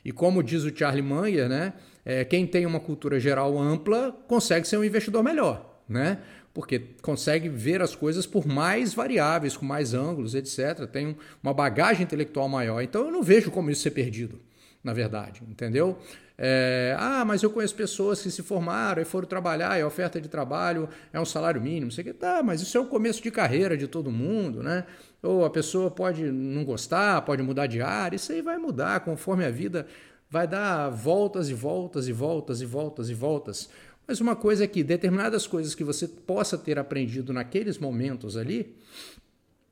E 0.04 0.12
como 0.12 0.42
diz 0.42 0.64
o 0.64 0.76
Charlie 0.76 1.02
Munger, 1.02 1.48
né, 1.48 1.74
é, 2.04 2.24
quem 2.24 2.46
tem 2.46 2.64
uma 2.64 2.80
cultura 2.80 3.20
geral 3.20 3.58
ampla 3.58 4.12
consegue 4.26 4.66
ser 4.66 4.78
um 4.78 4.84
investidor 4.84 5.22
melhor. 5.22 5.79
Né? 5.90 6.18
Porque 6.54 6.78
consegue 7.02 7.48
ver 7.48 7.82
as 7.82 7.96
coisas 7.96 8.26
por 8.26 8.46
mais 8.46 8.94
variáveis, 8.94 9.56
com 9.56 9.66
mais 9.66 9.92
ângulos, 9.92 10.36
etc. 10.36 10.86
Tem 10.86 11.16
uma 11.42 11.52
bagagem 11.52 12.04
intelectual 12.04 12.48
maior. 12.48 12.80
Então 12.80 13.06
eu 13.06 13.10
não 13.10 13.24
vejo 13.24 13.50
como 13.50 13.72
isso 13.72 13.82
ser 13.82 13.90
perdido, 13.90 14.40
na 14.84 14.92
verdade, 14.92 15.42
entendeu? 15.48 15.98
É, 16.38 16.96
ah, 16.98 17.24
mas 17.24 17.42
eu 17.42 17.50
conheço 17.50 17.74
pessoas 17.74 18.22
que 18.22 18.30
se 18.30 18.42
formaram 18.42 19.02
e 19.02 19.04
foram 19.04 19.28
trabalhar, 19.28 19.78
e 19.78 19.82
a 19.82 19.86
oferta 19.86 20.18
de 20.18 20.28
trabalho 20.28 20.88
é 21.12 21.20
um 21.20 21.24
salário 21.24 21.60
mínimo. 21.60 21.90
Você 21.90 22.02
que 22.02 22.14
tá, 22.14 22.40
mas 22.42 22.62
isso 22.62 22.78
é 22.78 22.80
o 22.80 22.86
começo 22.86 23.22
de 23.22 23.30
carreira 23.30 23.76
de 23.76 23.86
todo 23.86 24.10
mundo, 24.10 24.62
né? 24.62 24.86
Ou 25.22 25.44
a 25.44 25.50
pessoa 25.50 25.90
pode 25.90 26.22
não 26.22 26.64
gostar, 26.64 27.20
pode 27.22 27.42
mudar 27.42 27.66
de 27.66 27.82
área, 27.82 28.16
isso 28.16 28.32
aí 28.32 28.40
vai 28.40 28.56
mudar 28.56 29.00
conforme 29.00 29.44
a 29.44 29.50
vida 29.50 29.86
vai 30.30 30.46
dar 30.46 30.88
voltas 30.88 31.50
e 31.50 31.54
voltas 31.54 32.06
e 32.06 32.12
voltas 32.12 32.62
e 32.62 32.64
voltas 32.64 33.10
e 33.10 33.14
voltas. 33.14 33.68
Mas 34.10 34.20
uma 34.20 34.34
coisa 34.34 34.64
é 34.64 34.66
que 34.66 34.82
determinadas 34.82 35.46
coisas 35.46 35.72
que 35.72 35.84
você 35.84 36.08
possa 36.08 36.58
ter 36.58 36.80
aprendido 36.80 37.32
naqueles 37.32 37.78
momentos 37.78 38.36
ali, 38.36 38.74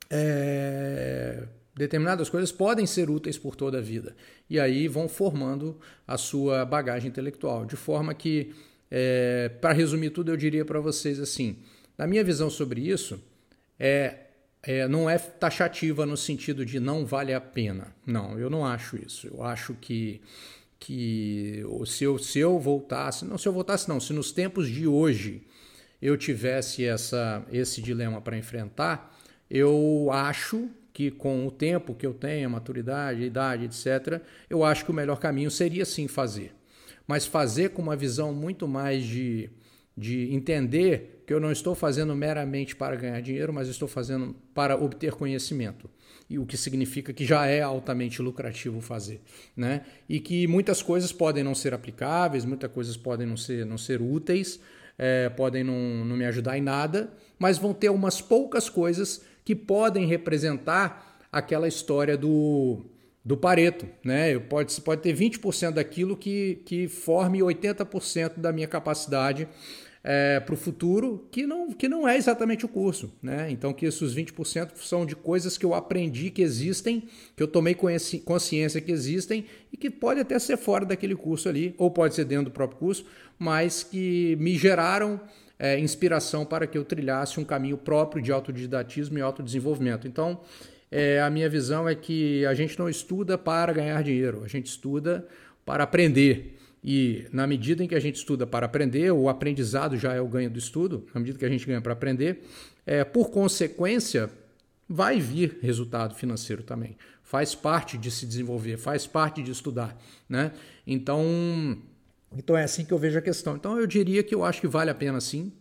é, 0.09 1.43
determinadas 1.75 2.29
coisas 2.29 2.49
podem 2.49 2.85
ser 2.85 3.09
úteis 3.09 3.37
por 3.37 3.53
toda 3.53 3.79
a 3.79 3.81
vida. 3.81 4.15
E 4.49 4.57
aí 4.57 4.87
vão 4.87 5.09
formando 5.09 5.77
a 6.07 6.17
sua 6.17 6.63
bagagem 6.63 7.09
intelectual. 7.09 7.65
De 7.65 7.75
forma 7.75 8.13
que, 8.13 8.55
é, 8.89 9.49
para 9.59 9.73
resumir 9.73 10.11
tudo, 10.11 10.31
eu 10.31 10.37
diria 10.37 10.63
para 10.63 10.79
vocês 10.79 11.19
assim: 11.19 11.57
na 11.97 12.07
minha 12.07 12.23
visão 12.23 12.49
sobre 12.49 12.79
isso, 12.79 13.21
é, 13.77 14.19
é, 14.63 14.87
não 14.87 15.09
é 15.09 15.17
taxativa 15.17 16.05
no 16.05 16.15
sentido 16.15 16.65
de 16.65 16.79
não 16.79 17.05
vale 17.05 17.33
a 17.33 17.41
pena. 17.41 17.93
Não, 18.05 18.39
eu 18.39 18.49
não 18.49 18.65
acho 18.65 18.95
isso. 18.95 19.27
Eu 19.27 19.43
acho 19.43 19.73
que 19.73 20.21
que 20.79 21.63
se 21.85 22.03
eu, 22.03 22.17
se 22.17 22.39
eu 22.39 22.57
voltasse, 22.57 23.25
não 23.25 23.37
se 23.37 23.47
eu 23.47 23.53
voltasse 23.53 23.89
não, 23.89 23.99
se 23.99 24.13
nos 24.13 24.31
tempos 24.31 24.69
de 24.69 24.87
hoje 24.87 25.43
eu 26.01 26.17
tivesse 26.17 26.85
essa, 26.85 27.45
esse 27.51 27.81
dilema 27.81 28.21
para 28.21 28.37
enfrentar, 28.37 29.17
eu 29.49 30.09
acho 30.11 30.69
que 30.93 31.11
com 31.11 31.45
o 31.45 31.51
tempo 31.51 31.93
que 31.93 32.05
eu 32.05 32.13
tenho, 32.13 32.47
a 32.47 32.49
maturidade, 32.49 33.23
a 33.23 33.25
idade, 33.25 33.65
etc., 33.65 34.21
eu 34.49 34.63
acho 34.63 34.85
que 34.85 34.91
o 34.91 34.93
melhor 34.93 35.19
caminho 35.19 35.51
seria 35.51 35.85
sim 35.85 36.07
fazer. 36.07 36.53
Mas 37.07 37.25
fazer 37.25 37.69
com 37.69 37.81
uma 37.81 37.95
visão 37.95 38.33
muito 38.33 38.67
mais 38.67 39.03
de, 39.03 39.49
de 39.97 40.33
entender 40.33 41.18
que 41.29 41.33
eu 41.35 41.39
não 41.39 41.51
estou 41.51 41.75
fazendo 41.75 42.15
meramente 42.15 42.75
para 42.75 42.95
ganhar 42.95 43.21
dinheiro, 43.21 43.53
mas 43.53 43.67
estou 43.67 43.87
fazendo 43.87 44.35
para 44.51 44.75
obter 44.75 45.11
conhecimento. 45.11 45.87
E 46.27 46.39
o 46.39 46.45
que 46.45 46.57
significa 46.57 47.13
que 47.13 47.23
já 47.23 47.45
é 47.45 47.61
altamente 47.61 48.19
lucrativo 48.19 48.81
fazer. 48.81 49.21
Né? 49.55 49.83
E 50.09 50.19
que 50.19 50.47
muitas 50.47 50.81
coisas 50.81 51.11
podem 51.11 51.43
não 51.43 51.53
ser 51.53 51.71
aplicáveis, 51.71 52.45
muitas 52.45 52.71
coisas 52.71 52.97
podem 52.97 53.27
não 53.27 53.37
ser, 53.37 53.63
não 53.63 53.77
ser 53.77 54.01
úteis, 54.01 54.59
é, 54.97 55.29
podem 55.29 55.63
não, 55.63 56.03
não 56.03 56.17
me 56.17 56.25
ajudar 56.25 56.57
em 56.57 56.61
nada, 56.61 57.13
mas 57.37 57.59
vão 57.59 57.75
ter 57.75 57.89
umas 57.89 58.19
poucas 58.19 58.67
coisas 58.67 59.21
que 59.45 59.55
podem 59.55 60.07
representar 60.07 61.19
aquela 61.31 61.67
história 61.67 62.17
do, 62.17 62.87
do 63.23 63.37
Pareto. 63.37 63.87
Né? 64.03 64.39
Pode, 64.39 64.81
pode 64.81 65.03
ter 65.03 65.15
20% 65.15 65.73
daquilo 65.73 66.17
que, 66.17 66.63
que 66.65 66.87
forme 66.87 67.37
80% 67.37 68.39
da 68.39 68.51
minha 68.51 68.67
capacidade 68.67 69.47
é, 70.03 70.39
para 70.39 70.53
o 70.53 70.57
futuro, 70.57 71.27
que 71.31 71.45
não, 71.45 71.71
que 71.71 71.89
não 71.89 72.07
é 72.07 72.17
exatamente 72.17 72.65
o 72.65 72.69
curso. 72.69 73.11
Né? 73.21 73.51
Então, 73.51 73.73
que 73.73 73.85
esses 73.85 74.15
20% 74.15 74.71
são 74.77 75.05
de 75.05 75.15
coisas 75.15 75.57
que 75.57 75.65
eu 75.65 75.73
aprendi 75.73 76.29
que 76.29 76.41
existem, 76.41 77.03
que 77.35 77.43
eu 77.43 77.47
tomei 77.47 77.75
consciência 77.75 78.79
que 78.79 78.91
existem 78.91 79.45
e 79.71 79.77
que 79.77 79.89
pode 79.89 80.19
até 80.19 80.37
ser 80.39 80.57
fora 80.57 80.85
daquele 80.85 81.15
curso 81.15 81.49
ali, 81.49 81.75
ou 81.77 81.91
pode 81.91 82.15
ser 82.15 82.25
dentro 82.25 82.45
do 82.45 82.51
próprio 82.51 82.79
curso, 82.79 83.05
mas 83.37 83.83
que 83.83 84.37
me 84.39 84.57
geraram 84.57 85.19
é, 85.57 85.77
inspiração 85.77 86.45
para 86.45 86.65
que 86.65 86.77
eu 86.77 86.85
trilhasse 86.85 87.39
um 87.39 87.43
caminho 87.43 87.77
próprio 87.77 88.21
de 88.21 88.31
autodidatismo 88.31 89.17
e 89.17 89.21
autodesenvolvimento. 89.21 90.07
Então, 90.07 90.39
é, 90.89 91.21
a 91.21 91.29
minha 91.29 91.49
visão 91.49 91.87
é 91.87 91.93
que 91.93 92.45
a 92.45 92.53
gente 92.53 92.79
não 92.79 92.89
estuda 92.89 93.37
para 93.37 93.73
ganhar 93.73 94.01
dinheiro, 94.01 94.43
a 94.43 94.47
gente 94.47 94.67
estuda 94.67 95.27
para 95.65 95.83
aprender. 95.83 96.58
E 96.83 97.27
na 97.31 97.45
medida 97.45 97.83
em 97.83 97.87
que 97.87 97.95
a 97.95 97.99
gente 97.99 98.15
estuda 98.15 98.47
para 98.47 98.65
aprender, 98.65 99.11
o 99.11 99.27
aprendizado 99.27 99.97
já 99.97 100.13
é 100.13 100.21
o 100.21 100.27
ganho 100.27 100.49
do 100.49 100.57
estudo, 100.57 101.05
na 101.13 101.19
medida 101.19 101.37
que 101.37 101.45
a 101.45 101.49
gente 101.49 101.65
ganha 101.65 101.81
para 101.81 101.93
aprender, 101.93 102.43
é, 102.85 103.03
por 103.03 103.29
consequência, 103.29 104.29
vai 104.87 105.19
vir 105.19 105.59
resultado 105.61 106.15
financeiro 106.15 106.63
também. 106.63 106.97
Faz 107.21 107.53
parte 107.53 107.97
de 107.97 108.09
se 108.09 108.25
desenvolver, 108.25 108.77
faz 108.77 109.05
parte 109.05 109.43
de 109.43 109.51
estudar. 109.51 109.95
Né? 110.27 110.51
Então, 110.87 111.77
então 112.35 112.57
é 112.57 112.63
assim 112.63 112.85
que 112.85 112.91
eu 112.91 112.97
vejo 112.97 113.19
a 113.19 113.21
questão. 113.21 113.55
Então 113.55 113.77
eu 113.77 113.85
diria 113.85 114.23
que 114.23 114.33
eu 114.33 114.43
acho 114.43 114.61
que 114.61 114.67
vale 114.67 114.89
a 114.89 114.95
pena 114.95 115.21
sim. 115.21 115.51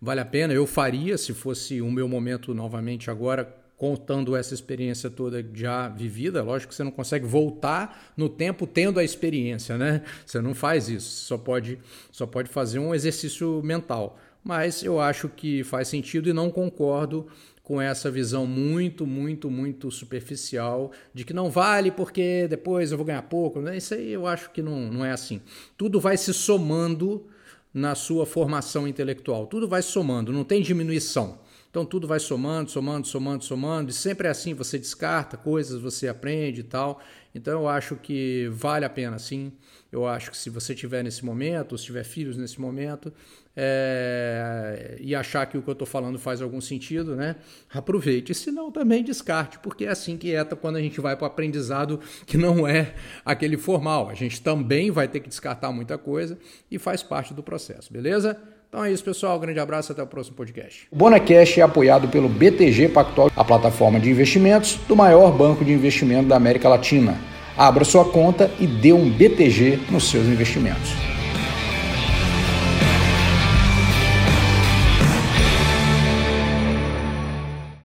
Vale 0.00 0.20
a 0.20 0.24
pena, 0.24 0.52
eu 0.52 0.66
faria 0.66 1.16
se 1.16 1.32
fosse 1.32 1.80
o 1.80 1.88
meu 1.88 2.08
momento 2.08 2.52
novamente 2.52 3.08
agora, 3.08 3.54
contando 3.82 4.36
essa 4.36 4.54
experiência 4.54 5.10
toda 5.10 5.44
já 5.52 5.88
vivida. 5.88 6.40
Lógico 6.40 6.70
que 6.70 6.76
você 6.76 6.84
não 6.84 6.92
consegue 6.92 7.26
voltar 7.26 8.12
no 8.16 8.28
tempo 8.28 8.64
tendo 8.64 9.00
a 9.00 9.02
experiência, 9.02 9.76
né? 9.76 10.04
Você 10.24 10.40
não 10.40 10.54
faz 10.54 10.88
isso, 10.88 11.24
só 11.24 11.36
pode, 11.36 11.80
só 12.12 12.24
pode 12.24 12.48
fazer 12.48 12.78
um 12.78 12.94
exercício 12.94 13.60
mental. 13.64 14.16
Mas 14.44 14.84
eu 14.84 15.00
acho 15.00 15.28
que 15.28 15.64
faz 15.64 15.88
sentido 15.88 16.30
e 16.30 16.32
não 16.32 16.48
concordo 16.48 17.26
com 17.64 17.80
essa 17.80 18.08
visão 18.08 18.46
muito, 18.46 19.04
muito, 19.04 19.50
muito 19.50 19.90
superficial 19.90 20.92
de 21.12 21.24
que 21.24 21.32
não 21.32 21.50
vale 21.50 21.90
porque 21.90 22.46
depois 22.46 22.92
eu 22.92 22.96
vou 22.96 23.04
ganhar 23.04 23.22
pouco. 23.22 23.60
Né? 23.60 23.78
Isso 23.78 23.94
aí 23.94 24.12
eu 24.12 24.28
acho 24.28 24.52
que 24.52 24.62
não, 24.62 24.92
não 24.92 25.04
é 25.04 25.10
assim. 25.10 25.42
Tudo 25.76 25.98
vai 25.98 26.16
se 26.16 26.32
somando 26.32 27.26
na 27.74 27.96
sua 27.96 28.24
formação 28.26 28.86
intelectual, 28.86 29.48
tudo 29.48 29.66
vai 29.66 29.82
somando, 29.82 30.32
não 30.32 30.44
tem 30.44 30.62
diminuição. 30.62 31.40
Então 31.72 31.86
tudo 31.86 32.06
vai 32.06 32.20
somando, 32.20 32.70
somando, 32.70 33.06
somando, 33.06 33.42
somando, 33.42 33.90
e 33.90 33.94
sempre 33.94 34.28
é 34.28 34.30
assim, 34.30 34.52
você 34.52 34.78
descarta 34.78 35.38
coisas, 35.38 35.80
você 35.80 36.06
aprende 36.06 36.60
e 36.60 36.64
tal. 36.64 37.00
Então 37.34 37.62
eu 37.62 37.66
acho 37.66 37.96
que 37.96 38.46
vale 38.52 38.84
a 38.84 38.90
pena 38.90 39.18
sim. 39.18 39.50
Eu 39.90 40.06
acho 40.06 40.30
que 40.30 40.36
se 40.36 40.50
você 40.50 40.74
tiver 40.74 41.02
nesse 41.02 41.24
momento, 41.24 41.72
ou 41.72 41.78
se 41.78 41.86
tiver 41.86 42.04
filhos 42.04 42.36
nesse 42.36 42.60
momento, 42.60 43.10
é, 43.56 44.98
e 45.00 45.14
achar 45.14 45.46
que 45.46 45.56
o 45.56 45.62
que 45.62 45.68
eu 45.70 45.72
estou 45.72 45.86
falando 45.86 46.18
faz 46.18 46.42
algum 46.42 46.60
sentido, 46.60 47.16
né? 47.16 47.36
Aproveite. 47.72 48.34
Se 48.34 48.50
não, 48.50 48.70
também 48.70 49.02
descarte, 49.02 49.58
porque 49.58 49.86
é 49.86 49.88
assim 49.88 50.18
que 50.18 50.34
é 50.34 50.44
quando 50.44 50.76
a 50.76 50.80
gente 50.80 51.00
vai 51.00 51.16
para 51.16 51.24
o 51.24 51.26
aprendizado 51.26 52.00
que 52.26 52.36
não 52.36 52.68
é 52.68 52.94
aquele 53.24 53.56
formal. 53.56 54.10
A 54.10 54.14
gente 54.14 54.42
também 54.42 54.90
vai 54.90 55.08
ter 55.08 55.20
que 55.20 55.28
descartar 55.30 55.72
muita 55.72 55.96
coisa 55.96 56.38
e 56.70 56.78
faz 56.78 57.02
parte 57.02 57.32
do 57.32 57.42
processo, 57.42 57.90
beleza? 57.90 58.38
Então 58.72 58.82
é 58.82 58.90
isso, 58.90 59.04
pessoal. 59.04 59.36
Um 59.36 59.40
grande 59.40 59.60
abraço 59.60 59.92
até 59.92 60.02
o 60.02 60.06
próximo 60.06 60.34
podcast. 60.34 60.88
O 60.90 60.96
Bonacast 60.96 61.60
é 61.60 61.62
apoiado 61.62 62.08
pelo 62.08 62.26
BTG 62.26 62.88
Pactual, 62.88 63.30
a 63.36 63.44
plataforma 63.44 64.00
de 64.00 64.08
investimentos 64.08 64.80
do 64.88 64.96
maior 64.96 65.30
banco 65.30 65.62
de 65.62 65.74
investimento 65.74 66.30
da 66.30 66.36
América 66.36 66.70
Latina. 66.70 67.18
Abra 67.54 67.84
sua 67.84 68.06
conta 68.06 68.50
e 68.58 68.66
dê 68.66 68.94
um 68.94 69.10
BTG 69.10 69.78
nos 69.90 70.08
seus 70.08 70.24
investimentos. 70.26 71.11